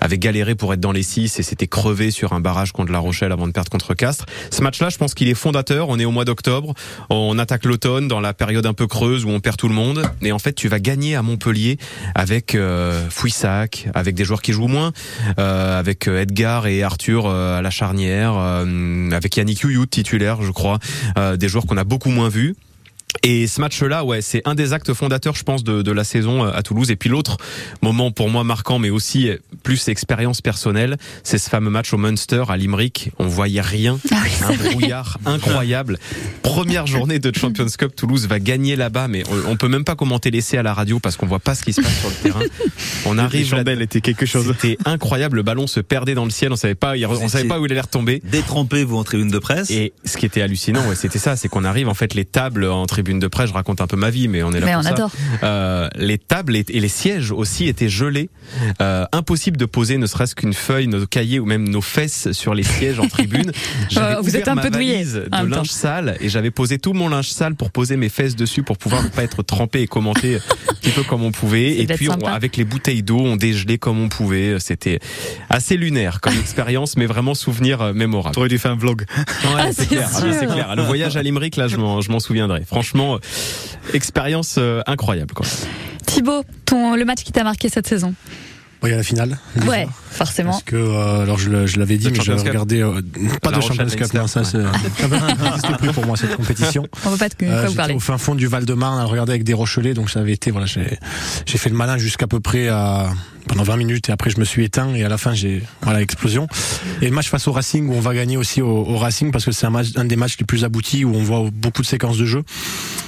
[0.00, 2.98] avait galéré pour être dans les six et s'était crevé sur un barrage contre La
[2.98, 4.26] Rochelle avant de perdre contre Castres.
[4.50, 5.88] Ce match-là, je pense qu'il est fondateur.
[5.88, 6.74] On est au mois d'octobre.
[7.08, 10.02] On attaque l'automne dans la période un peu creuse où on perd tout le monde.
[10.22, 11.78] Et en fait, tu vas gagner à Montpellier
[12.14, 14.92] avec euh, Fouissac, avec des joueurs qui jouent moins,
[15.38, 20.78] euh, avec Edgar et Arthur à la charnière, euh, avec Yannick Youyou titulaire, je crois,
[21.18, 22.54] euh, des joueurs qu'on a beaucoup moins vus.
[23.22, 26.44] Et ce match-là, ouais, c'est un des actes fondateurs, je pense, de, de la saison
[26.44, 26.90] euh, à Toulouse.
[26.90, 27.38] Et puis l'autre
[27.82, 31.96] moment pour moi marquant, mais aussi euh, plus expérience personnelle, c'est ce fameux match au
[31.96, 33.10] Munster à Limerick.
[33.18, 35.98] On voyait rien, Ah un brouillard incroyable.
[36.42, 39.96] Première journée de Champions Cup, Toulouse va gagner là-bas, mais on, on peut même pas
[39.96, 42.14] commenter l'essai à la radio parce qu'on voit pas ce qui se passe sur le
[42.16, 42.42] terrain.
[43.06, 44.46] On arrive là, chandelles étaient quelque chose.
[44.60, 45.36] c'était incroyable.
[45.38, 47.66] Le ballon se perdait dans le ciel, on savait pas, il- on savait pas où
[47.66, 48.20] il allait retomber.
[48.24, 49.70] Détrempez vous en tribune de presse.
[49.70, 52.66] Et ce qui était hallucinant, ouais, c'était ça, c'est qu'on arrive en fait les tables
[52.66, 53.48] en tribune de presse.
[53.50, 54.88] Je raconte un peu ma vie, mais on est là Mais pour on ça.
[54.90, 55.10] adore.
[55.42, 58.30] Euh, les tables et, et les sièges aussi étaient gelés.
[58.80, 62.54] Euh, impossible de poser ne serait-ce qu'une feuille, nos cahiers ou même nos fesses sur
[62.54, 63.52] les sièges en tribune.
[63.90, 65.42] J'avais vous êtes un ma peu douillé, de temps.
[65.42, 68.78] linge sale et j'avais posé tout mon linge sale pour poser mes fesses dessus pour
[68.78, 71.76] pouvoir ne pas être trempé et commenter un petit peu comme on pouvait.
[71.78, 74.56] Et puis on- avec les bouteilles d'eau, on dégelait comme on pouvait.
[74.58, 75.00] C'était
[75.50, 78.34] assez lunaire comme expérience, mais vraiment souvenir euh, mémorable.
[78.34, 79.04] T'aurais dû faire un vlog.
[79.18, 79.24] Ouais,
[79.58, 80.08] Ah, c'est clair.
[80.14, 80.76] Ah, clair.
[80.76, 82.62] Le voyage à Limerick, là, je m'en, je m'en souviendrai.
[82.66, 83.18] Franchement, euh,
[83.94, 85.34] expérience euh, incroyable.
[85.34, 85.46] Quoi.
[86.06, 88.14] Thibaut, ton, le match qui t'a marqué cette saison?
[88.82, 89.38] Il y a la finale.
[89.56, 89.68] déjà.
[89.68, 90.50] Ouais, forcément.
[90.52, 92.34] Parce que, euh, alors je, l'avais dit, De mais Cup.
[92.38, 93.00] regardé, euh,
[93.42, 96.86] pas La de Champions Cup, non, ça, Cup n'existe plus pour moi, cette compétition.
[97.04, 97.94] On va pas quoi Euh, vous parler.
[97.94, 100.66] au fin fond du Val-de-Marne à regarder avec des Rochelais, donc ça avait été, voilà,
[100.66, 100.98] j'ai,
[101.46, 103.08] j'ai fait le malin jusqu'à peu près à,
[103.46, 106.02] pendant 20 minutes et après je me suis éteint et à la fin j'ai, voilà,
[106.02, 106.46] explosion.
[107.02, 109.52] Et le match face au Racing où on va gagner aussi au, Racing parce que
[109.52, 112.18] c'est un match, un des matchs les plus aboutis où on voit beaucoup de séquences
[112.18, 112.42] de jeu.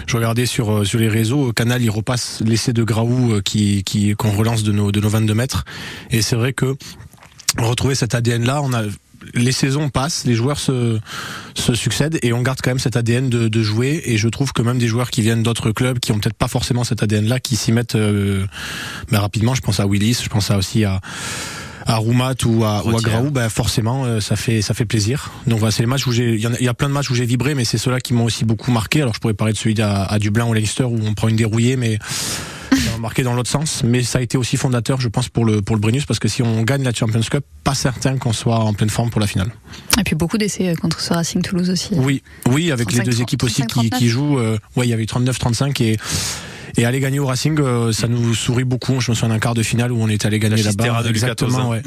[0.07, 3.85] Je regardais sur, euh, sur les réseaux, Canal, il repasse l'essai de Graou euh, qui,
[3.85, 5.65] qui, qu'on relance de nos, de nos 22 mètres.
[6.11, 6.77] Et c'est vrai que,
[7.59, 8.83] retrouver cet ADN là, on a,
[9.35, 10.99] les saisons passent, les joueurs se,
[11.55, 14.03] se succèdent et on garde quand même cet ADN de, de jouer.
[14.07, 16.49] Et je trouve que même des joueurs qui viennent d'autres clubs, qui ont peut-être pas
[16.49, 18.47] forcément cet ADN-là, qui s'y mettent euh,
[19.11, 19.55] ben, rapidement.
[19.55, 21.01] Je pense à Willis, je pense à aussi à
[21.87, 23.01] à Roumat ou à, ou à.
[23.01, 25.31] Graou, ben forcément euh, ça fait ça fait plaisir.
[25.47, 26.93] Donc voilà, c'est les matchs où j'ai il y, a- il y a plein de
[26.93, 29.01] matchs où j'ai vibré, mais c'est ceux-là qui m'ont aussi beaucoup marqué.
[29.01, 31.37] Alors je pourrais parler de celui à, à Dublin ou Leinster où on prend une
[31.37, 31.99] dérouillée, mais
[33.01, 33.83] marqué dans l'autre sens.
[33.85, 36.29] Mais ça a été aussi fondateur, je pense, pour le pour le Brennus, parce que
[36.29, 39.27] si on gagne la Champions Cup, pas certain qu'on soit en pleine forme pour la
[39.27, 39.51] finale.
[39.99, 41.91] Et puis beaucoup d'essais euh, contre ce Racing Toulouse aussi.
[41.95, 44.39] Oui, oui, avec les 35, deux équipes aussi 35, qui, qui jouent.
[44.39, 45.97] euh, ouais, il y avait 39-35 et
[46.77, 49.01] et aller gagner au Racing, euh, ça nous sourit beaucoup.
[49.01, 51.03] Je me souviens d'un quart de finale où on est allé gagner La là-bas.
[51.09, 51.83] Exactement, ouais.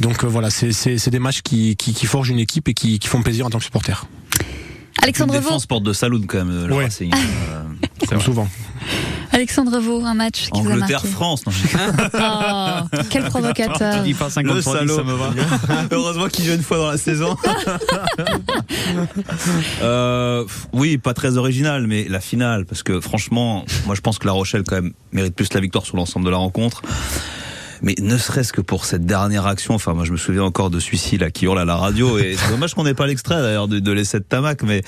[0.00, 2.74] Donc euh, voilà, c'est c'est c'est des matchs qui, qui qui forgent une équipe et
[2.74, 4.06] qui qui font plaisir en tant que supporter.
[5.02, 6.84] Alexandre Vaux, défense porte de Saloon quand même, le Ouais.
[6.84, 7.12] Racing.
[7.52, 8.48] Euh, Comme souvent.
[9.36, 10.94] Alexandre Vaux, un match qui vous a marqué.
[10.94, 11.44] Angleterre-France.
[11.44, 11.52] non,
[12.94, 13.96] Oh, quel provocateur.
[13.96, 14.96] Tu dis pas 50 Le salaud.
[14.96, 15.30] ça me va.
[15.90, 17.36] Heureusement qu'il joue une fois dans la saison.
[19.82, 24.26] Euh, oui, pas très original, mais la finale, parce que franchement, moi je pense que
[24.26, 26.80] La Rochelle quand même mérite plus la victoire sur l'ensemble de la rencontre.
[27.86, 30.80] Mais ne serait-ce que pour cette dernière action, enfin moi je me souviens encore de
[30.80, 33.68] celui-ci là qui hurle à la radio et c'est dommage qu'on n'ait pas l'extrait d'ailleurs
[33.68, 34.82] de, de l'essai de Tamac, mais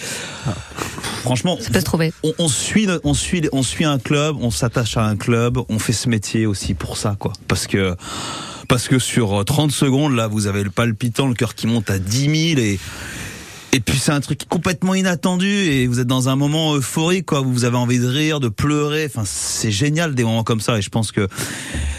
[1.22, 2.12] franchement, Ça peut se trouver.
[2.24, 5.78] on, on suit, on suit, on suit un club, on s'attache à un club, on
[5.78, 7.32] fait ce métier aussi pour ça, quoi.
[7.46, 7.94] Parce que,
[8.66, 12.00] parce que sur 30 secondes, là, vous avez le palpitant, le cœur qui monte à
[12.00, 12.80] 10 000 et,
[13.72, 17.40] et puis c'est un truc complètement inattendu et vous êtes dans un moment euphorique, quoi.
[17.42, 19.04] Vous avez envie de rire, de pleurer.
[19.06, 21.28] Enfin, c'est génial des moments comme ça et je pense que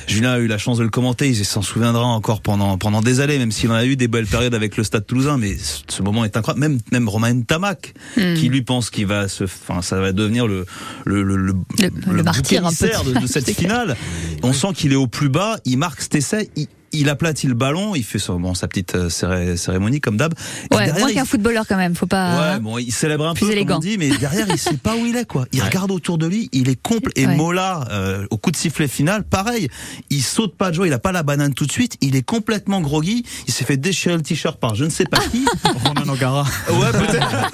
[0.08, 3.20] Julien a eu la chance de le commenter, il s'en souviendra encore pendant pendant des
[3.20, 5.38] années, même s'il en a eu des belles périodes avec le Stade Toulousain.
[5.38, 5.56] Mais
[5.88, 6.60] ce moment est incroyable.
[6.62, 8.34] Même même Romain Tamac, Hmm.
[8.34, 10.66] qui lui pense qu'il va se, enfin, ça va devenir le
[11.06, 12.90] le le, le, Le- le martyr un peu.
[13.14, 13.96] de, de cette finale.
[14.42, 17.54] On sent qu'il est au plus bas, il marque cet essai, il, il aplatit le
[17.54, 20.34] ballon, il fait son, bon, sa petite euh, céré- cérémonie comme d'hab.
[20.72, 22.54] Ouais, derrière, moins il- qu'un footballeur quand même, faut pas.
[22.54, 23.76] Ouais, bon, il célèbre un plus peu, élégant.
[23.80, 25.46] comme on dit, mais derrière, il sait pas où il est, quoi.
[25.52, 27.12] Il regarde autour de lui, il est complet.
[27.16, 27.36] Et Ouais.
[27.36, 29.68] Mola, euh, au coup de sifflet final, pareil.
[30.10, 32.22] Il saute pas de joie, il a pas la banane tout de suite, il est
[32.24, 33.24] complètement groggy.
[33.48, 35.46] Il s'est fait déchirer le t-shirt par je ne sais pas qui.
[35.86, 36.44] Romain O'Gara.
[36.72, 37.52] Ouais, peut-être.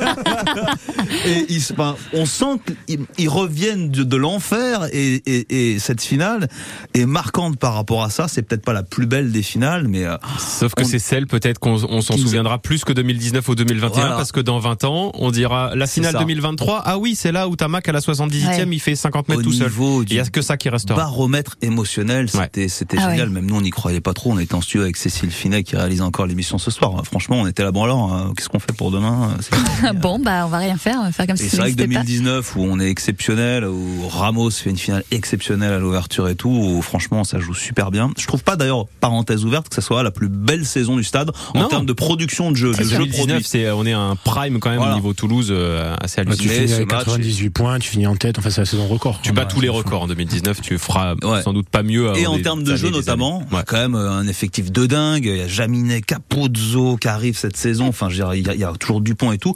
[1.25, 6.01] et ils, enfin, on sent qu'ils ils reviennent de, de l'enfer et, et, et cette
[6.01, 6.47] finale
[6.93, 8.27] est marquante par rapport à ça.
[8.27, 11.27] C'est peut-être pas la plus belle des finales, mais euh, Sauf que On- c'est celle
[11.27, 14.15] peut-être qu'on on s'en souviendra plus que 2019 ou 2021 Voilà.
[14.15, 16.19] parce que dans 20 ans on dira la finale ça.
[16.19, 18.75] 2023 ah oui c'est là où Tamac à la 78e Ouais.
[18.75, 19.71] il fait 50 mètres au tout seul.
[20.09, 20.97] Il y a que ça qui restera.
[20.97, 22.43] baromètre émotionnel, Ouais.
[22.43, 23.27] c'était c'était Ah génial.
[23.29, 23.33] ouais.
[23.35, 24.31] Même nous, on n'y croyait pas trop.
[24.31, 27.01] On était en studio avec Cécile Finet qui réalise encore l'émission ce soir.
[27.05, 27.71] Franchement, on était là.
[27.71, 29.97] Bon alors, euh, qu'est-ce qu'on fait pour demain fini.
[29.99, 31.73] bon, bah, on va rien faire, on va faire comme Et si c'est ça vrai
[31.73, 32.03] que n'existait pas.
[32.05, 36.49] 2019 où on est exceptionnel, où Ramos fait une finale exceptionnelle à l'ouverture et tout,
[36.49, 38.11] où franchement ça joue super bien.
[38.17, 38.85] Je trouve pas d'ailleurs,
[39.15, 41.67] parenthèse ouverte, que ça soit la plus belle saison du stade en Non.
[41.69, 42.71] termes de production de jeu.
[42.71, 43.43] Parce Le jeu 2019 produit.
[43.47, 44.93] c'est on est à un prime quand même Voilà.
[44.93, 46.53] au niveau Toulouse euh, assez Bah, tu hallucinant.
[46.53, 48.37] finis ce avec match, 98 points, tu finis en tête.
[48.39, 49.19] Enfin, c'est la saison record.
[49.23, 51.41] Tu bats tous les records en 2019, tu feras Ouais.
[51.43, 52.11] sans doute pas mieux.
[52.17, 55.25] Et en termes de jeu notamment, a quand même euh, un effectif de dingue.
[55.25, 57.87] Il y a Jaminet, Capozzo qui arrive cette saison.
[57.87, 59.53] Enfin, je dire, il y, a, il y a toujours Dupont et tout.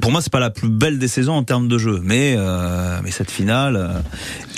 [0.00, 2.98] Pour moi, c'est pas la plus belle des saisons en termes de jeu, mais euh,
[3.04, 3.88] mais cette finale euh,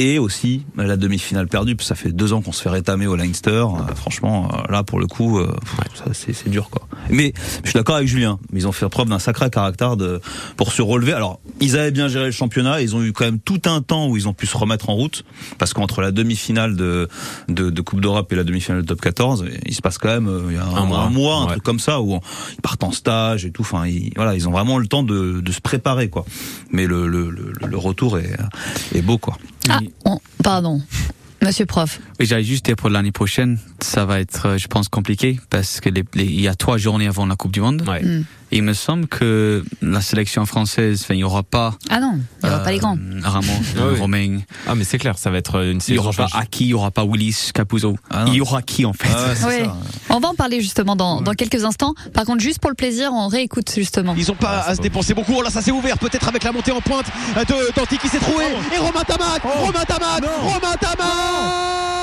[0.03, 1.77] et aussi la demi-finale perdue.
[1.77, 3.51] parce que Ça fait deux ans qu'on se fait rétamer au Leinster.
[3.51, 5.55] Euh, franchement, euh, là pour le coup, euh,
[6.13, 6.87] c'est dur quoi.
[7.11, 8.39] Mais je suis d'accord avec Julien.
[8.53, 10.21] Ils ont fait preuve d'un sacré caractère de
[10.57, 11.13] pour se relever.
[11.13, 12.81] Alors, ils avaient bien géré le championnat.
[12.81, 14.95] Ils ont eu quand même tout un temps où ils ont pu se remettre en
[14.95, 15.25] route
[15.59, 17.09] parce qu'entre la demi-finale de,
[17.49, 20.29] de de Coupe d'Europe et la demi-finale de Top 14, il se passe quand même
[20.29, 20.99] euh, il y a un, Un mois.
[21.01, 21.51] un mois, un Ouais.
[21.53, 22.21] truc comme ça où on-
[22.55, 23.63] ils partent en stage et tout.
[23.63, 26.25] Enfin, ils, voilà, ils ont vraiment le temps de, de se préparer quoi.
[26.71, 28.37] Mais le le, le, le retour est
[28.95, 29.37] est beau quoi.
[29.69, 30.81] Ah, on- pardon.
[31.43, 32.01] Monsieur prof.
[32.19, 35.81] Oui, j'allais juste dire pour l'année prochaine, ça va être, euh, je pense, compliqué parce
[35.81, 37.85] que les, les- il y a trois journées avant la Coupe du Monde.
[37.87, 38.03] Ouais.
[38.03, 38.25] Hmm.
[38.53, 41.75] Il me semble que la sélection française, enfin, il y aura pas.
[41.91, 42.97] Ah non, il n'y aura pas les grands.
[43.23, 43.99] Ramos, Ah oui.
[43.99, 44.39] Romain.
[44.69, 46.29] Ah mais c'est clair, ça va être une Il y saison aura pas.
[46.33, 47.97] Aki, il y aura pas Willis, Capuzzo.
[48.11, 49.67] Ah il y aura qui en fait Ah ouais.
[50.11, 51.95] On va en parler justement dans, dans quelques instants.
[52.15, 54.15] Par contre, juste pour le plaisir, on réécoute justement.
[54.17, 55.33] Ils ont pas Ah, à se dépenser beaucoup.
[55.37, 57.07] Oh là, ça s'est ouvert peut-être avec la montée en pointe
[57.37, 58.45] de Danti qui s'est trouvé.
[58.75, 61.96] Et Romain Tamac, Romain Tamac, Romain Tamac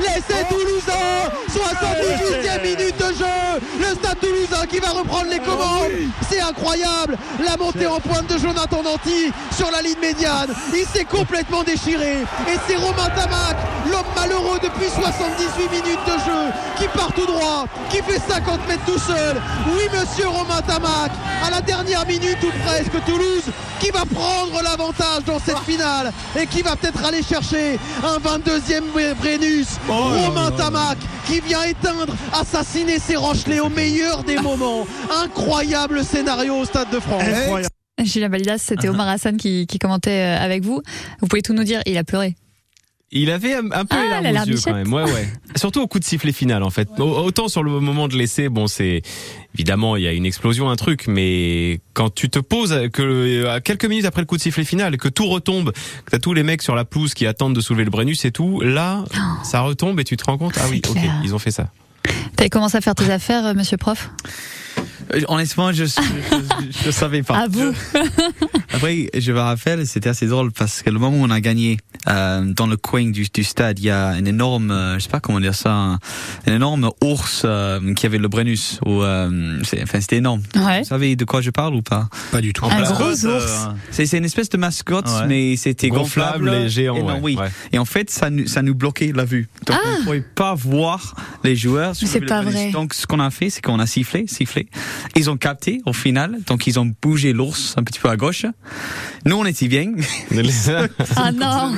[0.00, 3.60] L'essai toulousain 78e minute de jeu.
[3.78, 5.90] Le stade toulousain qui va reprendre les commandes.
[6.28, 7.18] C'est incroyable.
[7.44, 10.54] La montée en pointe de Jonathan Danti sur la ligne médiane.
[10.72, 12.22] Il s'est complètement déchiré.
[12.48, 13.56] Et c'est Romain Tamac,
[13.90, 18.84] l'homme malheureux depuis 78 minutes de jeu qui part tout droit, qui fait 50 mètres
[18.86, 19.40] tout seul.
[19.76, 21.12] Oui, monsieur Romain Tamac,
[21.46, 23.44] à la dernière minute ou presque, Toulouse
[23.80, 29.14] qui va prendre l'avantage dans cette finale et qui va peut-être aller chercher un 22e
[29.18, 29.66] Brennus.
[29.90, 34.86] Romain Tamac qui vient éteindre, assassiner ses Rochelais au meilleur des moments.
[35.22, 37.22] Incroyable scénario au Stade de France.
[38.02, 40.80] Julien Balidas, c'était Omar Hassan qui, qui commentait euh, avec vous.
[41.20, 42.34] Vous pouvez tout nous dire, il a pleuré.
[43.12, 44.92] Il avait un, un peu Ah, les la larmes aux yeux quand même.
[44.92, 45.28] Ouais, ouais.
[45.56, 46.88] Surtout au coup de sifflet final, en fait.
[46.98, 49.02] Au- Autant sur le moment de l'essai, bon, c'est
[49.54, 53.60] évidemment il y a une explosion, un truc, mais quand tu te poses que à
[53.60, 55.72] quelques minutes après le coup de sifflet final, que tout retombe,
[56.04, 58.30] que t'as tous les mecs sur la pelouse qui attendent de soulever le Brennus et
[58.30, 59.04] tout, là,
[59.42, 61.20] ça retombe et tu te rends compte, ah oui, ok, clair.
[61.24, 61.68] ils ont fait ça.
[62.36, 64.10] T'avais commencé à faire tes affaires, euh, monsieur prof?
[65.12, 66.00] Euh, Honnêtement, je je,
[66.84, 67.36] je savais pas.
[67.38, 67.72] À vous.
[68.80, 71.76] Après, je me rappelle, c'était assez drôle parce que le moment où on a gagné,
[72.08, 75.10] euh, dans le coin du, du stade, il y a un énorme, euh, je sais
[75.10, 75.92] pas comment dire ça, un,
[76.46, 78.80] un énorme ours euh, qui avait le Brennus.
[78.86, 80.40] Ou, euh, c'est- enfin, c'était énorme.
[80.56, 80.78] Ouais.
[80.80, 82.08] Vous savez de quoi je parle ou pas?
[82.32, 82.64] Pas du tout.
[82.64, 83.68] Un gros euh, ours.
[83.90, 85.26] C'est c'est une espèce de mascotte, Ouais.
[85.28, 87.36] mais c'était Gonflable gonflable, et géant, non, ouais, oui.
[87.36, 87.50] ouais.
[87.72, 89.48] Et en fait, ça nous, ça nous bloquait la vue.
[89.66, 91.14] Donc, on ne pouvait pas voir
[91.44, 91.92] les joueurs.
[92.00, 92.70] Mais c'est pas vrai.
[92.70, 94.68] Donc, ce qu'on a fait, c'est qu'on a sifflé, sifflé.
[95.16, 96.38] Ils ont capté au final.
[96.46, 98.46] Donc, ils ont bougé l'ours un petit peu à gauche.
[99.26, 99.92] Nous, on était bien.
[101.16, 101.72] Ah non.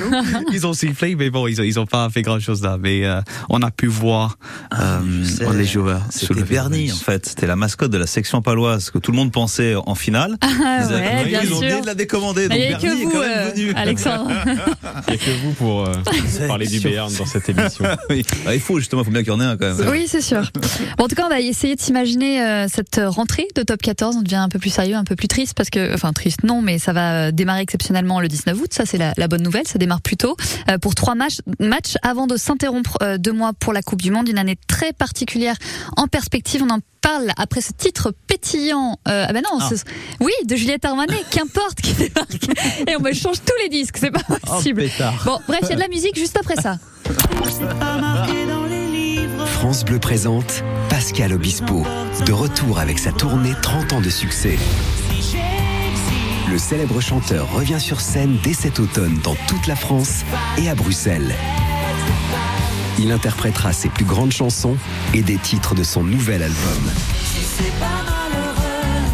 [0.51, 2.77] ils ont sifflé, mais bon, ils ont, ils ont pas fait grand chose là.
[2.79, 4.37] Mais euh, on a pu voir
[4.73, 5.53] euh, Je sais.
[5.53, 6.01] les joueurs.
[6.09, 7.25] C'était le Bernie, en fait.
[7.25, 10.37] C'était la mascotte de la section paloise que tout le monde pensait en finale.
[10.41, 10.87] Ah
[11.23, 12.47] Ils bien ont oublié de la décommander.
[12.47, 13.73] Mais Donc il n'y a Bernie que est vous, quand même euh, venu.
[13.75, 14.31] Alexandre.
[15.07, 15.93] Il n'y a que vous pour euh,
[16.47, 17.85] parler du Béarn dans cette émission.
[18.09, 18.25] Oui.
[18.45, 19.89] Ah, il faut justement, il faut bien qu'il y en ait un quand même.
[19.89, 20.41] Oui, c'est sûr.
[20.97, 24.15] Bon, en tout cas, on va essayer de s'imaginer euh, cette rentrée de top 14.
[24.17, 26.61] On devient un peu plus sérieux, un peu plus triste parce que, enfin, triste non,
[26.61, 28.73] mais ça va euh, démarrer exceptionnellement le 19 août.
[28.73, 29.67] Ça, c'est la, la bonne nouvelle.
[29.67, 30.35] Ça démarre plus tôt
[30.69, 34.11] euh, pour trois matchs, matchs avant de s'interrompre euh, deux mois pour la Coupe du
[34.11, 34.27] Monde.
[34.29, 35.55] Une année très particulière
[35.97, 36.63] en perspective.
[36.63, 38.97] On en parle après ce titre pétillant.
[39.07, 39.69] Euh, ah ben non, Ah.
[39.69, 39.83] ce-
[40.19, 42.47] oui, de Juliette Armanet, qu'importe qui débarque.
[42.87, 43.97] Et on me change tous les disques.
[43.99, 44.81] C'est pas Oh, possible.
[44.83, 45.21] pétard.
[45.25, 46.77] Bon, bref, il y a de la musique juste après ça.
[49.45, 51.85] France Bleu présente Pascal Obispo,
[52.25, 54.57] de retour avec sa tournée 30 ans de succès.
[56.49, 60.23] Le célèbre chanteur revient sur scène dès cet automne dans toute la France
[60.57, 61.33] et à Bruxelles.
[62.99, 64.75] Il interprétera ses plus grandes chansons
[65.13, 66.91] et des titres de son nouvel album.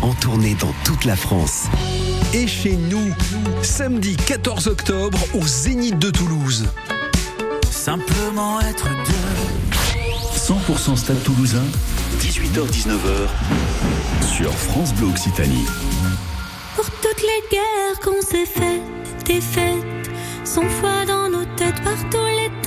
[0.02, 1.68] En tournée dans toute la France.
[2.34, 3.14] Et chez nous,
[3.62, 6.68] samedi 14 octobre au Zénith de Toulouse.
[7.70, 9.30] Simplement être deux.
[10.36, 11.66] 100% Stade Toulousain,
[12.22, 13.28] 18h-19h,
[14.36, 15.66] sur France Bleu Occitanie.
[17.50, 20.12] Guerres qu'on s'est faites, des fêtes,
[20.44, 22.59] sans foi dans nos têtes par tous les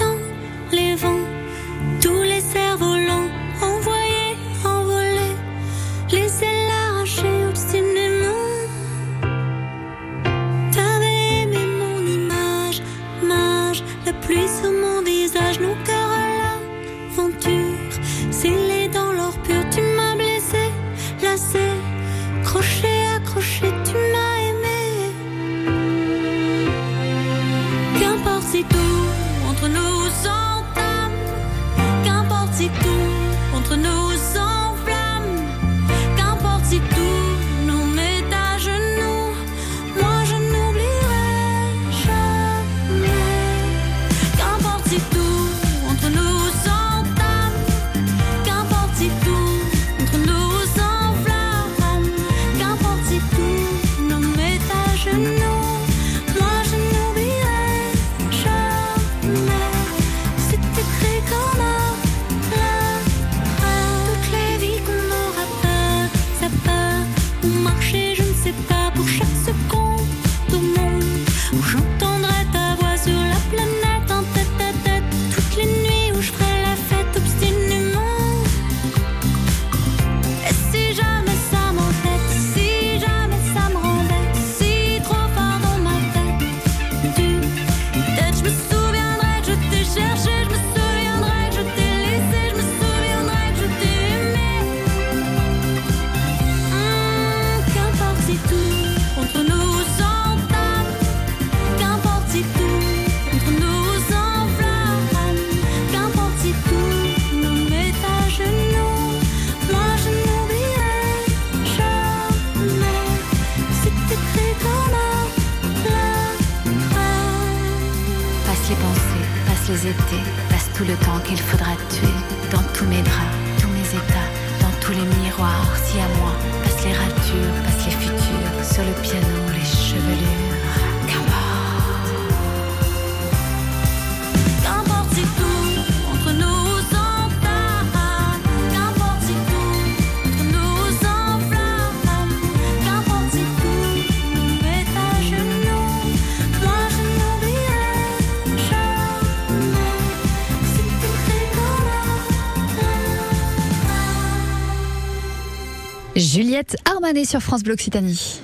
[157.25, 158.41] Sur France Bleu Occitanie.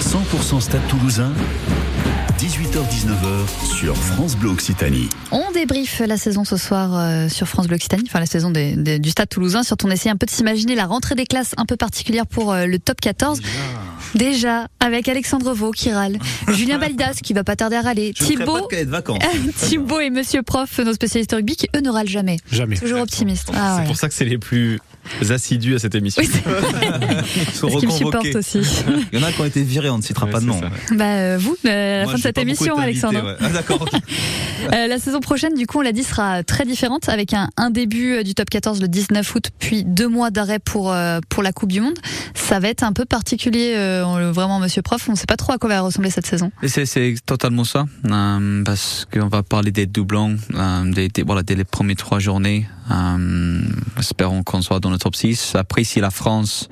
[0.00, 1.32] 100% Stade Toulousain,
[2.38, 5.08] 18h 18h-19h sur France Bleu Occitanie.
[5.32, 8.76] On débriefe la saison ce soir euh, sur France Bleu Occitanie, enfin la saison des-
[8.76, 9.62] des- du Stade Toulousain.
[9.62, 12.52] Surtout, on essaie un peu de s'imaginer la rentrée des classes un peu particulière pour
[12.52, 13.40] euh, le top 14.
[14.14, 16.18] Déjà, avec Alexandre Vaux qui râle,
[16.52, 19.18] Julien Balidas qui va pas tarder à râler, Je pas Thibaut, de vacances.
[19.56, 22.36] Thibaut et Monsieur Prof, nos spécialistes rugby, qui eux ne râlent jamais.
[22.52, 22.76] Jamais.
[22.76, 23.48] Toujours optimistes.
[23.54, 23.86] Ah, c'est ouais.
[23.88, 24.78] pour ça que c'est les plus
[25.30, 26.22] assidus à cette émission.
[26.22, 26.28] Ils
[27.54, 28.60] sont Parce qu'ils me supportent aussi.
[29.12, 30.60] Il y en a qui ont été virés, on ne citera pas de nom.
[30.92, 33.24] Bah, euh, vous, euh, à la Moi, fin de cette émission, invité, Alexandre.
[33.26, 33.36] ouais.
[33.40, 33.88] Ah, d'accord.
[34.72, 37.68] Euh, la saison prochaine, du coup, on l'a dit, sera très différente avec un, un
[37.68, 41.42] début euh, du top 14 le 19 août, puis deux mois d'arrêt pour, euh, pour
[41.42, 41.98] la Coupe du Monde.
[42.34, 45.06] Ça va être un peu particulier, euh, vraiment, monsieur prof.
[45.08, 46.50] On ne sait pas trop à quoi va ressembler cette saison.
[46.62, 51.22] Et c'est, c'est totalement ça, euh, parce qu'on va parler des doublons euh, des, des-
[51.24, 52.66] voilà, dès les premières trois journées.
[52.90, 53.62] Euh,
[53.98, 55.54] espérons qu'on soit dans le top 6.
[55.54, 56.68] Après, si la France,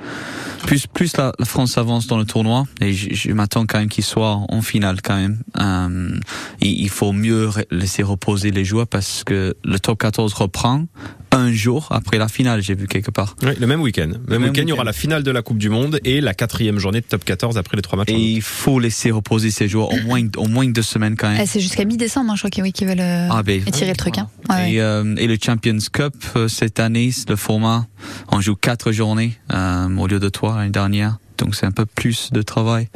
[0.66, 4.40] plus, plus la, France avance dans le tournoi, et je, m'attends quand même qu'il soit
[4.48, 6.18] en finale quand même, euh,
[6.60, 10.86] il, il faut mieux laisser reposer les joueurs parce que le top 14 reprend
[11.32, 13.36] un jour après la finale, j'ai vu quelque part.
[13.42, 14.02] Oui, le même week-end.
[14.06, 16.20] Le même même week-end, il y aura la finale de la Coupe du Monde et
[16.20, 18.10] la quatrième journée de top 14 après les trois matchs.
[18.10, 21.40] Et il faut laisser reposer ces joueurs au moins, au moins deux semaines quand même.
[21.42, 23.90] Eh, c'est jusqu'à mi-décembre, hein, je crois qu'ils oui, qu'ils veulent euh, Ah, ben, étirer
[23.90, 24.18] le truc.
[24.18, 24.28] Hein.
[24.48, 24.72] Ouais, ouais.
[24.74, 27.86] Et, euh, et le Champions Cup euh, cette année, c'est le format,
[28.30, 31.86] on joue quatre journées euh, au lieu de trois l'année dernière, donc c'est un peu
[31.86, 32.88] plus de travail.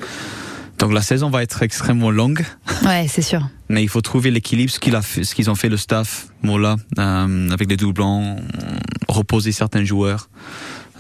[0.79, 2.45] Donc la saison va être extrêmement longue,
[2.85, 3.49] Ouais, c'est sûr.
[3.71, 6.27] mais il faut trouver l'équilibre, ce qu'il a fait, ce qu'ils ont fait le staff,
[6.43, 8.37] Mola, euh, avec les doublons,
[9.09, 10.29] reposer certains joueurs.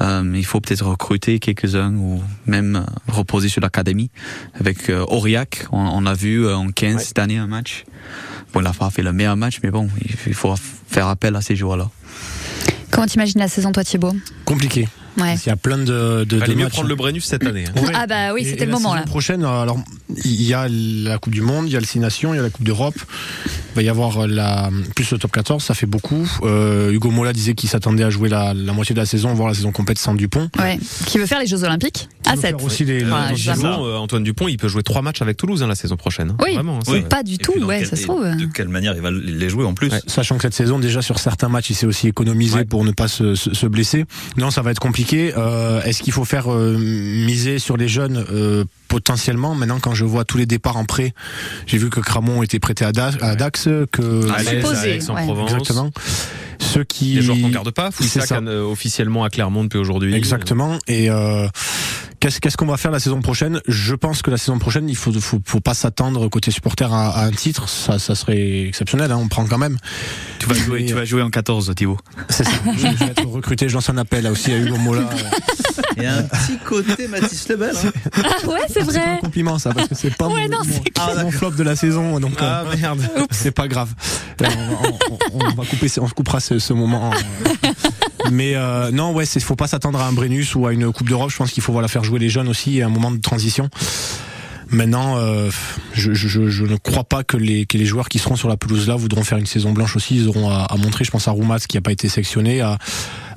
[0.00, 4.10] Euh, il faut peut-être recruter quelques-uns ou même euh, reposer sur l'académie.
[4.58, 7.84] Avec euh, Aurillac, on, on a vu euh, en 15 cette année un match.
[8.52, 10.54] Bon, il n'a pas fait le meilleur match, mais bon, il, il faut
[10.88, 11.88] faire appel à ces joueurs-là.
[12.90, 14.14] Comment t'imagines la saison, toi, Thibaut?
[14.44, 14.86] Compliqué.
[15.18, 15.34] Ouais.
[15.34, 16.72] Il y a plein de, de, mieux matchs.
[16.72, 17.64] prendre le Brennus cette année.
[17.66, 17.80] hein.
[17.80, 17.92] Ouais.
[17.94, 19.06] Ah bah oui, c'était le la moment saison là.
[19.06, 19.78] prochaine, alors
[20.24, 22.40] il y a la Coupe du Monde, il y a le Six Nations, il y
[22.40, 22.96] a la Coupe d'Europe.
[23.76, 26.26] Il va y avoir la plus le top 14, ça fait beaucoup.
[26.44, 29.48] Euh, Hugo Mola disait qu'il s'attendait à jouer la, la moitié de la saison, voire
[29.48, 30.48] la saison complète sans Dupont.
[30.58, 30.78] Ouais.
[31.04, 32.56] Qui veut faire les Jeux Olympiques à veut 7.
[32.56, 35.74] faire aussi les- euh, Antoine Dupont, il peut jouer trois matchs avec Toulouse hein, la
[35.74, 36.30] saison prochaine.
[36.30, 36.36] hein.
[36.42, 37.02] Oui, Vraiment, hein, c'est ouais.
[37.02, 38.22] pas du Et tout, ouais, quel- ça se trouve.
[38.24, 38.34] euh.
[38.34, 41.02] De quelle manière il va les jouer en plus Ouais, sachant que cette saison, déjà
[41.02, 42.64] sur certains matchs, il s'est aussi économisé Ouais.
[42.64, 44.06] pour ne pas se, se- se blesser.
[44.38, 45.34] Non, ça va être compliqué.
[45.36, 50.04] Euh, Est-ce qu'il faut faire euh, miser sur les jeunes euh, potentiellement Maintenant, quand je
[50.04, 51.14] vois tous les départs en prêt,
[51.66, 55.14] j'ai vu que Cramon était prêté à, Da- à Dax, que Supposé, Alex en.
[55.14, 55.50] Provence.
[55.52, 55.90] exactement.
[56.58, 57.90] Ceux qui Des joueurs qu'on garde pas.
[58.32, 60.14] Euh, officiellement à Clermont depuis aujourd'hui.
[60.14, 60.78] Exactement.
[60.88, 61.46] Et euh,
[62.26, 63.60] qu'est-ce qu'est-ce qu'on va faire la saison prochaine?
[63.68, 67.10] Je pense que la saison prochaine, il faut faut, faut pas s'attendre côté supporter à,
[67.10, 67.68] à un titre.
[67.68, 69.12] Ça, ça serait exceptionnel.
[69.12, 69.76] Hein, on prend quand même.
[70.40, 71.98] Tu vas jouer, Mais, tu vas jouer en 14, Thibaut.
[72.28, 72.50] C'est ça.
[72.76, 73.68] je, je vais être recruté.
[73.68, 75.08] Je lance un appel là aussi à Hugo Mola.
[75.96, 77.74] Il y a un petit côté Mathis Lebel.
[77.76, 77.90] hein.
[78.16, 79.18] Ah ouais, c'est C'est pas un vrai.
[79.20, 81.76] compliment ça parce que c'est pas Ouais, mon, non, mon- c'est mon flop de la
[81.76, 82.18] saison.
[82.18, 83.00] Donc Ah euh, merde.
[83.30, 83.90] c'est pas grave.
[84.40, 84.78] Là, on, va-
[85.10, 87.12] on- on- on va couper, on coupera ce, ce moment.
[87.12, 87.68] euh.
[88.32, 91.08] Mais euh, non, ouais, c'est faut pas s'attendre à un Brennus ou à une Coupe
[91.08, 91.30] d'Europe.
[91.30, 93.68] Je pense qu'il faut voilà faire jouer les jeunes aussi et un moment de transition.
[94.68, 95.48] Maintenant, euh,
[95.92, 98.96] je, ne crois pas que les, que les joueurs qui seront sur la pelouse là
[98.96, 100.16] voudront faire une saison blanche aussi.
[100.16, 101.04] Ils auront à, à montrer.
[101.04, 102.78] Je pense à Roumas qui n'a pas été sélectionné, à,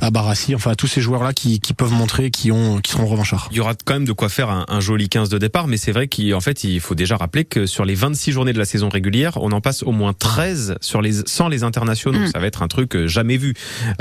[0.01, 2.91] à Barassi, enfin à tous ces joueurs là qui, qui peuvent montrer, qui ont, qui
[2.91, 3.49] seront revanchards.
[3.51, 5.77] Il y aura quand même de quoi faire un, un joli 15 de départ, mais
[5.77, 8.65] c'est vrai qu'en fait, il faut déjà rappeler que sur les 26 journées de la
[8.65, 12.19] saison régulière, on en passe au moins 13 sur les, sans les internationaux.
[12.19, 12.27] Mm.
[12.27, 13.53] Ça va être un truc euh, jamais vu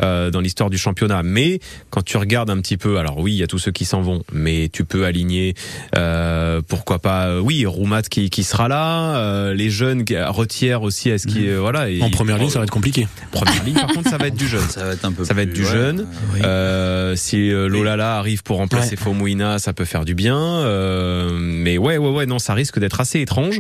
[0.03, 1.23] euh, dans l'histoire du championnat.
[1.23, 3.85] Mais quand tu regardes un petit peu, alors oui, il y a tous ceux qui
[3.85, 5.55] s'en vont, mais tu peux aligner,
[5.97, 11.09] euh, pourquoi pas, euh, oui, Roumat qui, qui sera là, euh, les jeunes, Retière aussi,
[11.11, 11.91] est-ce qu'il, euh, voilà.
[11.91, 13.09] et- En première ligne, ça va être compliqué.
[13.33, 14.63] Première ligne, par contre, ça va être du jeune.
[14.69, 15.88] Ça va être un peu Ça va être du ouais, jeune.
[16.35, 16.41] Oui.
[16.45, 18.97] Euh, si euh, Lolala arrive pour remplacer Ouais.
[18.97, 20.37] Fomouina, ça peut faire du bien.
[20.39, 23.59] Euh, mais ouais, ouais, ouais, non, ça risque d'être assez étrange.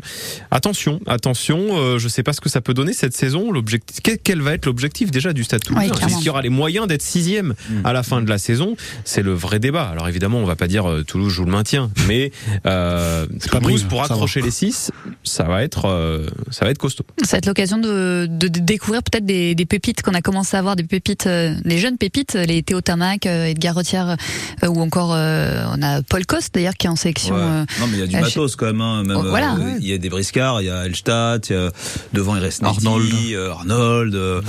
[0.50, 1.58] Attention, attention.
[1.78, 3.50] euh, je sais pas ce que ça peut donner cette saison.
[3.52, 5.88] L'objectif, quel, quel va être l'objectif déjà du Stade Toulousain?
[5.88, 6.06] Ouais.
[6.06, 7.54] Est-ce qu'il y aura les moyens d'être sixième
[7.84, 8.76] à la fin de la saison?
[9.04, 9.88] C'est le vrai débat.
[9.88, 12.30] Alors évidemment, on va pas dire euh, Toulouse joue le maintien, mais
[12.66, 14.90] euh, C'est pas Toulouse pour accrocher les six,
[15.24, 17.04] ça va être, euh, ça va être costaud.
[17.22, 20.56] Ça va être l'occasion de, de, de découvrir peut-être des, des pépites qu'on a commencé
[20.56, 24.16] à voir, des pépites, euh, des jeunes pépites, les Théo Tamac, euh, Edgar Retière,
[24.62, 27.34] euh, ou encore euh, on a Paul Coste d'ailleurs qui est en sélection.
[27.34, 27.40] Ouais.
[27.42, 28.80] euh, non, mais il y a du matos quand même.
[28.80, 29.54] hein, même Oh, voilà.
[29.54, 31.70] euh, il y a des briscards, il y a Elstadt, il y a
[32.12, 33.12] devant il reste Arnold.
[33.12, 34.14] Arnold, Arnold.
[34.14, 34.40] euh,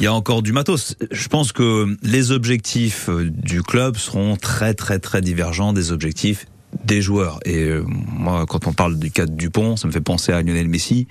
[0.00, 0.94] Il y a encore du matos.
[1.10, 6.46] Je pense que les objectifs du club seront très très très divergents des objectifs
[6.84, 7.40] des joueurs.
[7.46, 10.68] Et moi, quand on parle du cas de Dupont, ça me fait penser à Lionel
[10.68, 11.08] Messi.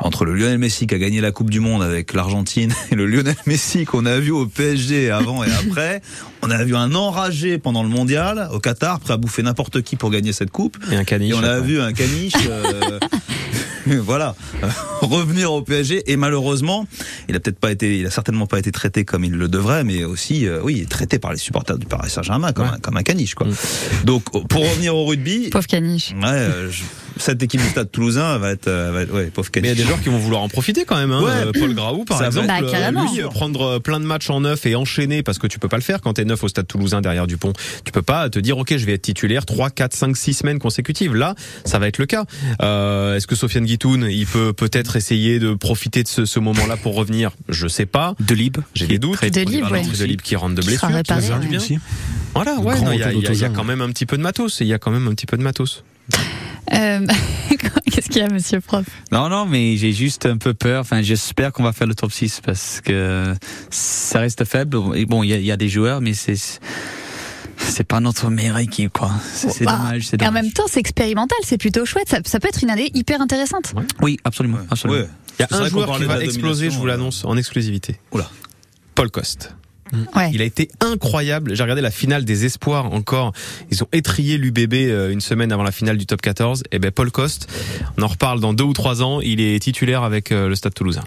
[0.00, 3.06] Entre le Lionel Messi qui a gagné la Coupe du Monde avec l'Argentine et le
[3.06, 6.02] Lionel Messi qu'on a vu au PSG avant et après,
[6.42, 9.96] on a vu un enragé pendant le mondial au Qatar, prêt à bouffer n'importe qui
[9.96, 10.76] pour gagner cette coupe.
[10.90, 11.32] Et un caniche.
[11.32, 12.34] Et on a vu un caniche.
[12.48, 12.98] euh,
[14.02, 14.68] voilà, euh,
[15.02, 16.10] revenir au PSG.
[16.10, 16.86] Et malheureusement,
[17.28, 19.84] il a peut-être pas été, il a certainement pas été traité comme il le devrait,
[19.84, 23.02] mais aussi, euh, oui, traité par les supporters du Paris Saint-Germain comme, un, comme un
[23.02, 23.46] caniche, quoi.
[24.04, 25.50] Donc, pour revenir au rugby.
[25.50, 26.12] Pauvre caniche.
[26.22, 26.82] Ouais, euh, je,
[27.16, 29.70] cette équipe du Stade Toulousain va être, va être ouais, pauvre caniche.
[29.70, 31.12] Mais il y a des joueurs qui vont vouloir en profiter quand même.
[31.12, 31.22] Hein.
[31.22, 31.60] Ouais.
[31.60, 35.22] Paul Graou, par Ça exemple, Bah, lui, prendre plein de matchs en neuf et enchaîner
[35.22, 37.52] parce que tu peux pas le faire quand t'es neuf au Stade Toulousain derrière Dupont.
[37.84, 40.58] Tu peux pas te dire ok, je vais être titulaire 3, 4, 5, 6 semaines
[40.58, 41.14] consécutives.
[41.14, 42.24] Là, ça va être le cas.
[42.62, 46.76] Euh, Est-ce que Sofiane Guitoun, il peut peut-être essayer de profiter de ce, ce moment-là
[46.76, 48.14] pour revenir Je sais pas.
[48.20, 49.20] De Lib, J'ai des doutes.
[49.22, 49.82] De Lib, ouais.
[49.82, 50.88] De Lib qui rentre de Qui blessure.
[50.88, 51.46] réparé, ouais.
[51.48, 51.60] bien.
[52.34, 54.58] Voilà, ouais, il y, a- y y quand même un petit peu de matos.
[54.60, 55.84] Il y a quand même un petit peu de matos.
[56.72, 57.06] Euh,
[57.92, 58.84] Qu'est-ce qu'il y a, monsieur prof?
[59.12, 60.80] Non, non, mais j'ai juste un peu peur.
[60.80, 63.34] Enfin, j'espère qu'on va faire le top 6 parce que
[63.70, 64.78] ça reste faible.
[64.94, 66.36] Et bon, il y, a- il y a des joueurs, mais c'est
[67.58, 69.10] c'est pas notre meilleure équipe, quoi.
[69.32, 70.06] C'est c'est Bah, dommage.
[70.06, 70.42] C'est Et en dommage.
[70.44, 72.08] même temps, c'est expérimental, c'est plutôt chouette.
[72.08, 73.74] Ça, ça peut être une année hyper intéressante.
[74.00, 75.00] Oui, absolument, absolument.
[75.00, 75.08] Ouais.
[75.38, 77.98] Il y a un joueur qui va exploser, je vous domination, l'annonce en exclusivité.
[78.12, 78.30] Oula.
[78.94, 79.54] Paul Coste.
[80.16, 80.30] Ouais.
[80.32, 81.54] Il a été incroyable.
[81.54, 83.32] J'ai regardé la finale des espoirs encore.
[83.70, 86.64] Ils ont étrié l'UBB euh, une semaine avant la finale du top 14.
[86.72, 87.48] Et ben Paul Coste,
[87.96, 89.20] on en reparle dans deux ou trois ans.
[89.20, 91.02] Il est titulaire avec euh, le Stade Toulousain.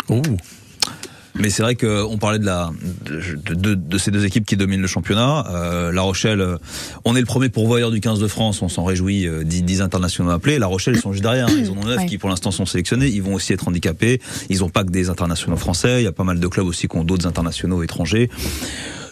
[1.39, 2.71] Mais c'est vrai qu'on parlait de, la,
[3.05, 5.45] de, de- de ces deux équipes qui dominent le championnat.
[5.51, 6.57] Euh, la Rochelle, euh,
[7.05, 9.81] on est le premier pourvoyeur du 15 de France, on s'en réjouit, euh, 10, 10
[9.81, 10.57] internationaux appelés.
[10.57, 11.53] La Rochelle, ils sont juste derrière, hein.
[11.57, 12.05] ils en ont neuf Ouais.
[12.07, 13.07] qui pour l'instant sont sélectionnés.
[13.07, 14.19] Ils vont aussi être handicapés.
[14.49, 16.87] Ils ont pas que des internationaux français, il y a pas mal de clubs aussi
[16.87, 18.29] qui ont d'autres internationaux étrangers.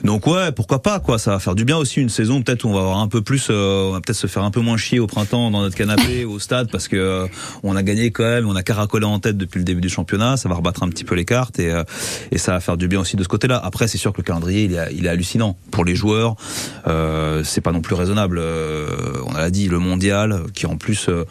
[0.05, 2.67] Donc ouais, pourquoi pas quoi, ça va faire du bien aussi une saison peut-être où
[2.67, 4.77] on va avoir un peu plus, euh, on va peut-être se faire un peu moins
[4.77, 7.27] chier au printemps dans notre canapé au stade parce que euh,
[7.63, 10.37] on a gagné quand même, on a caracolé en tête depuis le début du championnat,
[10.37, 11.83] ça va rebattre un petit peu les cartes et euh,
[12.29, 13.59] et ça va faire du bien aussi de ce côté-là.
[13.63, 16.35] Après c'est sûr que le calendrier il est, il est hallucinant pour les joueurs,
[16.87, 18.37] euh, c'est pas non plus raisonnable.
[18.39, 18.87] Euh,
[19.25, 21.25] on l'a dit le mondial qui en plus euh,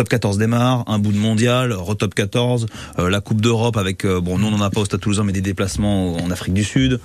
[0.00, 2.64] Top 14 démarre, un bout de mondial, re-top 14,
[2.98, 5.24] euh, la Coupe d'Europe avec, euh, bon, nous on n'en a pas au Stade Toulousain,
[5.24, 7.00] mais des déplacements en Afrique du Sud,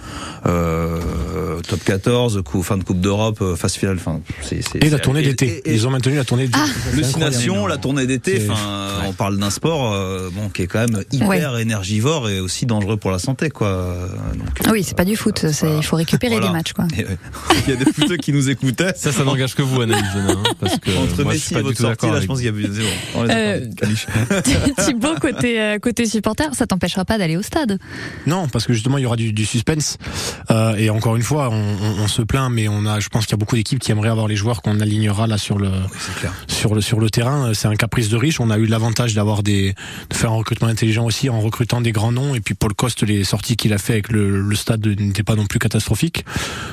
[0.45, 4.89] euh, top 14, coup, fin de Coupe d'Europe, euh, phase finale, enfin, c'est, c'est- Et
[4.89, 5.61] la tournée d'été.
[5.65, 6.57] Ils ont maintenu la tournée d'été.
[7.03, 7.67] Incroyable.
[7.67, 8.59] la tournée d'été, enfin,
[9.09, 12.95] on parle d'un sport, euh, bon, qui est quand même hyper énergivore et aussi dangereux
[12.95, 13.93] pour la santé, quoi.
[14.37, 16.47] Donc, Oui, c'est pas du foot, c'est- il faut récupérer Voilà.
[16.47, 16.85] les matchs, quoi.
[16.95, 18.93] il y a des footeux qui nous écoutaient.
[18.95, 21.55] Ça, ça n'engage que vous, Annalise Genin, hein, parce que Entre moi, je Messi suis
[21.55, 22.51] et pas votre sortie, là, je pense qu'il y a
[23.15, 23.59] On les Euh.
[24.85, 27.79] Thibaut, côté, euh, côté supporter, ça t'empêchera pas d'aller au stade.
[28.27, 29.97] Non, parce que justement, il y aura du, du suspense.
[30.51, 33.25] Euh, et encore une fois, on, on- on se plaint, mais on a, je pense
[33.25, 35.69] qu'il y a beaucoup d'équipes qui aimeraient avoir les joueurs qu'on alignera là sur le,
[36.47, 37.53] sur le, sur le terrain.
[37.53, 38.39] C'est un caprice de riche.
[38.39, 39.73] On a eu l'avantage d'avoir des,
[40.09, 42.35] de faire un recrutement intelligent aussi en recrutant des grands noms.
[42.35, 45.35] Et puis Paul Coste, les sorties qu'il a fait avec le, le stade n'étaient pas
[45.35, 46.25] non plus catastrophiques.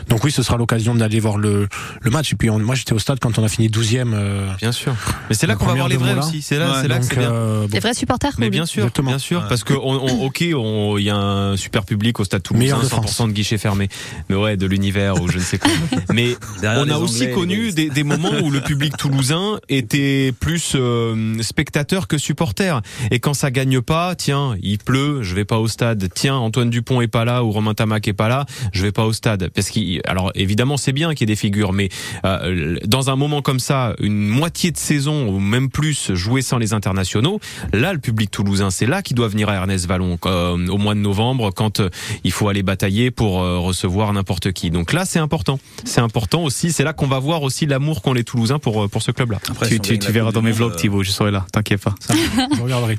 [0.09, 1.69] Donc oui, ce sera l'occasion d'aller voir le,
[2.01, 2.33] le match.
[2.33, 4.13] Et puis on- moi, j'étais au stade quand on a fini 12e.
[4.15, 4.95] euh, Bien sûr.
[5.29, 6.27] Mais c'est là qu'on va voir les vrais là.
[6.27, 6.43] aussi.
[6.43, 7.31] C'est là, Ouais, c'est là que c'est bien.
[7.33, 9.11] euh, bon, Les vrais supporters Mais bien sûr, Exactement.
[9.11, 9.47] bien sûr, Ouais.
[9.49, 12.63] parce que on, on- ok, on- il y a un super public au Stade Toulousain,
[12.65, 13.89] Meilleur de 100% de guichets fermés,
[14.29, 15.71] mais ouais, de l'univers ou je ne sais quoi.
[16.13, 20.33] Mais Derrière on a aussi Anglais, connu des, des moments où le public toulousain était
[20.39, 22.81] plus euh, spectateur que supporter.
[23.11, 26.09] Et quand ça gagne pas, tiens, il pleut, je vais pas au stade.
[26.15, 29.05] Tiens, Antoine Dupont est pas là ou Romain Tamac est pas là, je vais pas
[29.05, 29.51] au stade.
[29.55, 31.89] Parce qu'il, alors évidemment, c'est bien qu'il y ait des figures, mais
[32.25, 36.59] euh, dans un moment comme ça, une moitié de saison ou même plus jouer sans
[36.59, 37.41] les internationaux,
[37.73, 40.95] là, le public toulousain, c'est là qu'il doit venir à Ernest Vallon euh, au mois
[40.95, 41.91] de novembre quand euh,
[42.25, 44.71] il faut aller batailler pour euh, recevoir n'importe qui.
[44.71, 45.59] Donc là, c'est important.
[45.85, 46.73] C'est important aussi.
[46.73, 49.39] C'est là qu'on va voir aussi l'amour qu'ont les Toulousains pour pour ce club-là.
[49.51, 51.95] Après, Tu, tu, verras dans mes vlogs, euh, Thibaut, je serai là, t'inquiète pas.
[52.09, 52.99] je regarderai.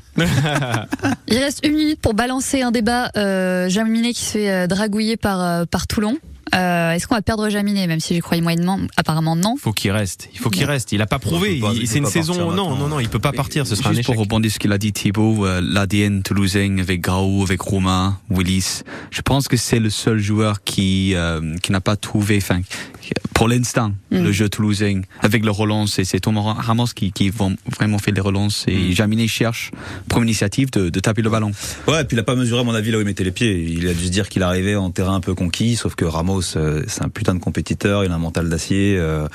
[1.27, 3.09] Il reste une minute pour balancer un débat.
[3.15, 6.17] Euh, Jaminet qui se fait euh, dragouiller par, euh, par Toulon.
[6.53, 9.55] Euh, Est-ce qu'on va perdre Jaminet, même si j'y croyais moyennement Apparemment non.
[9.57, 10.29] faut qu'il reste.
[10.33, 10.91] Il faut qu'il reste.
[10.91, 11.61] Il a pas prouvé.
[11.85, 12.33] C'est une saison.
[12.33, 12.75] partir Non, maintenant.
[12.77, 12.99] non, non.
[12.99, 13.65] Il peut pas partir.
[13.67, 14.13] Ce sera un Juste échec.
[14.15, 18.19] pour rebondir sur ce qu'il a dit Thibaut, euh, l'ADN toulousain avec Grau, avec Romain,
[18.29, 18.81] Willis,
[19.11, 22.61] je pense que c'est le seul joueur qui euh, qui n'a pas trouvé, enfin,
[23.33, 24.23] pour l'instant, Mm.
[24.23, 25.97] le jeu toulousain avec le relance.
[25.97, 28.65] Et c'est Thomas Ramos qui qui vont vraiment fait les relances.
[28.67, 29.71] Et Jaminet cherche
[30.07, 31.51] première initiative de, de taper le ballon.
[31.87, 33.31] Ouais, et puis il a pas mesuré, à mon avis, là où il mettait les
[33.31, 33.65] pieds.
[33.69, 36.42] Il a dû se dire qu'il arrivait en terrain un peu conquis, sauf que Ramos,
[36.55, 39.27] euh, c'est un putain de compétiteur, il a un mental d'acier, euh,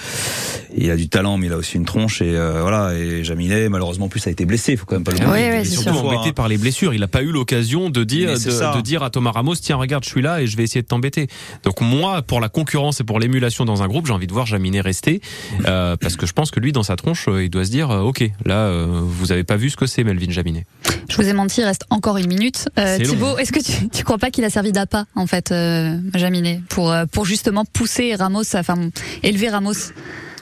[0.77, 3.69] il a du talent, mais il a aussi une tronche, et euh, voilà, et Jaminet,
[3.69, 5.49] malheureusement, en plus, a été blessé, il faut quand même pas le Ouais, oublier.
[5.51, 6.05] ouais, Il est surtout sûr.
[6.07, 6.95] embêté par les blessures.
[6.95, 10.09] Il a pas eu l'occasion de dire de, dire à Thomas Ramos tiens regarde je
[10.11, 11.29] suis là et je vais essayer de t'embêter.
[11.65, 14.47] Donc moi pour la concurrence et pour l'émulation dans un groupe j'ai envie de voir
[14.47, 15.21] Jaminet rester
[15.67, 18.25] euh, parce que je pense que lui dans sa tronche il doit se dire ok
[18.45, 20.67] là euh, vous avez pas vu ce que c'est Melvin Jaminet.
[21.09, 22.69] Je vous ai menti, il reste encore une minute.
[22.79, 23.05] Euh, long.
[23.05, 26.61] Thibaut, est-ce que tu, tu crois pas qu'il a servi d'appât, en fait, euh, Jaminet,
[26.69, 28.77] pour, euh, pour justement pousser Ramos, enfin,
[29.23, 29.73] élever Ramos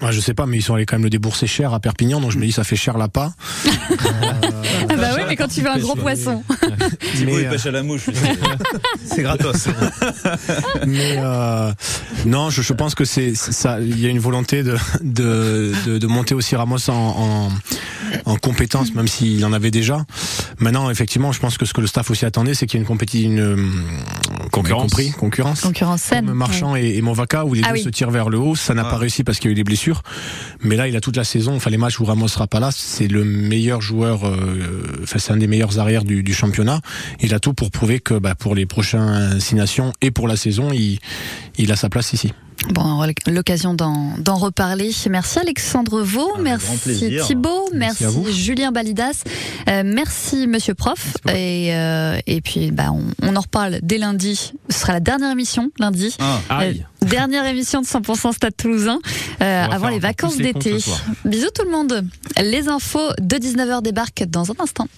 [0.03, 2.21] Ouais, je sais pas, mais ils sont allés quand même le débourser cher à Perpignan,
[2.21, 3.33] donc je me dis ça fait cher l'appât.
[4.89, 6.43] Ah bah ouais, mais quand tu veux un gros poisson.
[7.17, 8.07] Thibaut, il euh, pêche à la mouche.
[8.13, 8.39] c'est-
[9.17, 9.69] C'est gratos.
[10.87, 11.73] Mais euh,
[12.27, 13.79] non, je, je pense que c'est ça.
[13.81, 17.49] Il y a une volonté de de, de, de monter aussi Ramos en, en,
[18.31, 20.05] en compétence, même s'il en avait déjà.
[20.59, 22.83] Maintenant, effectivement, je pense que ce que le staff aussi attendait, c'est qu'il y ait
[22.83, 23.73] une compétition, une
[24.51, 24.83] Concurrence.
[24.83, 25.61] compris, concurrence.
[25.61, 26.27] Concurrence saine.
[26.27, 27.83] Comme Marchand et, et Movaca où les Ah deux oui.
[27.83, 28.91] se tirent vers le haut, ça n'a Ah.
[28.91, 30.03] pas réussi parce qu'il y a eu des blessures.
[30.63, 31.55] Mais là, il a toute la saison.
[31.57, 34.27] Enfin, les matchs où Ramos sera pas là, c'est le meilleur joueur.
[34.27, 36.81] euh, c'est un des meilleurs arrières du, du championnat.
[37.21, 40.37] Il a tout pour prouver que, bah, pour les prochaines six nations et pour la
[40.37, 40.99] saison, il,
[41.59, 42.33] il a sa place ici.
[42.71, 44.91] Bon, on aura l'occasion d'en d'en reparler.
[45.11, 47.11] Merci Alexandre Vaux, merci.
[47.27, 48.05] Thibaut, Merci.
[48.33, 49.23] Julien Balidas,
[49.69, 51.17] euh, merci Monsieur Prof.
[51.29, 54.53] Et, euh, et puis, bah, on, on en reparle dès lundi.
[54.69, 56.17] Ce sera la dernière émission, lundi.
[56.19, 56.41] Ah.
[56.49, 56.85] Aïe.
[57.05, 58.99] Euh, dernière émission de 100% Stade Toulousain
[59.43, 60.77] euh, va avant les vacances d'été.
[61.25, 62.05] Bisous tout le monde.
[62.43, 64.89] Les infos de 19h débarquent dans un instant.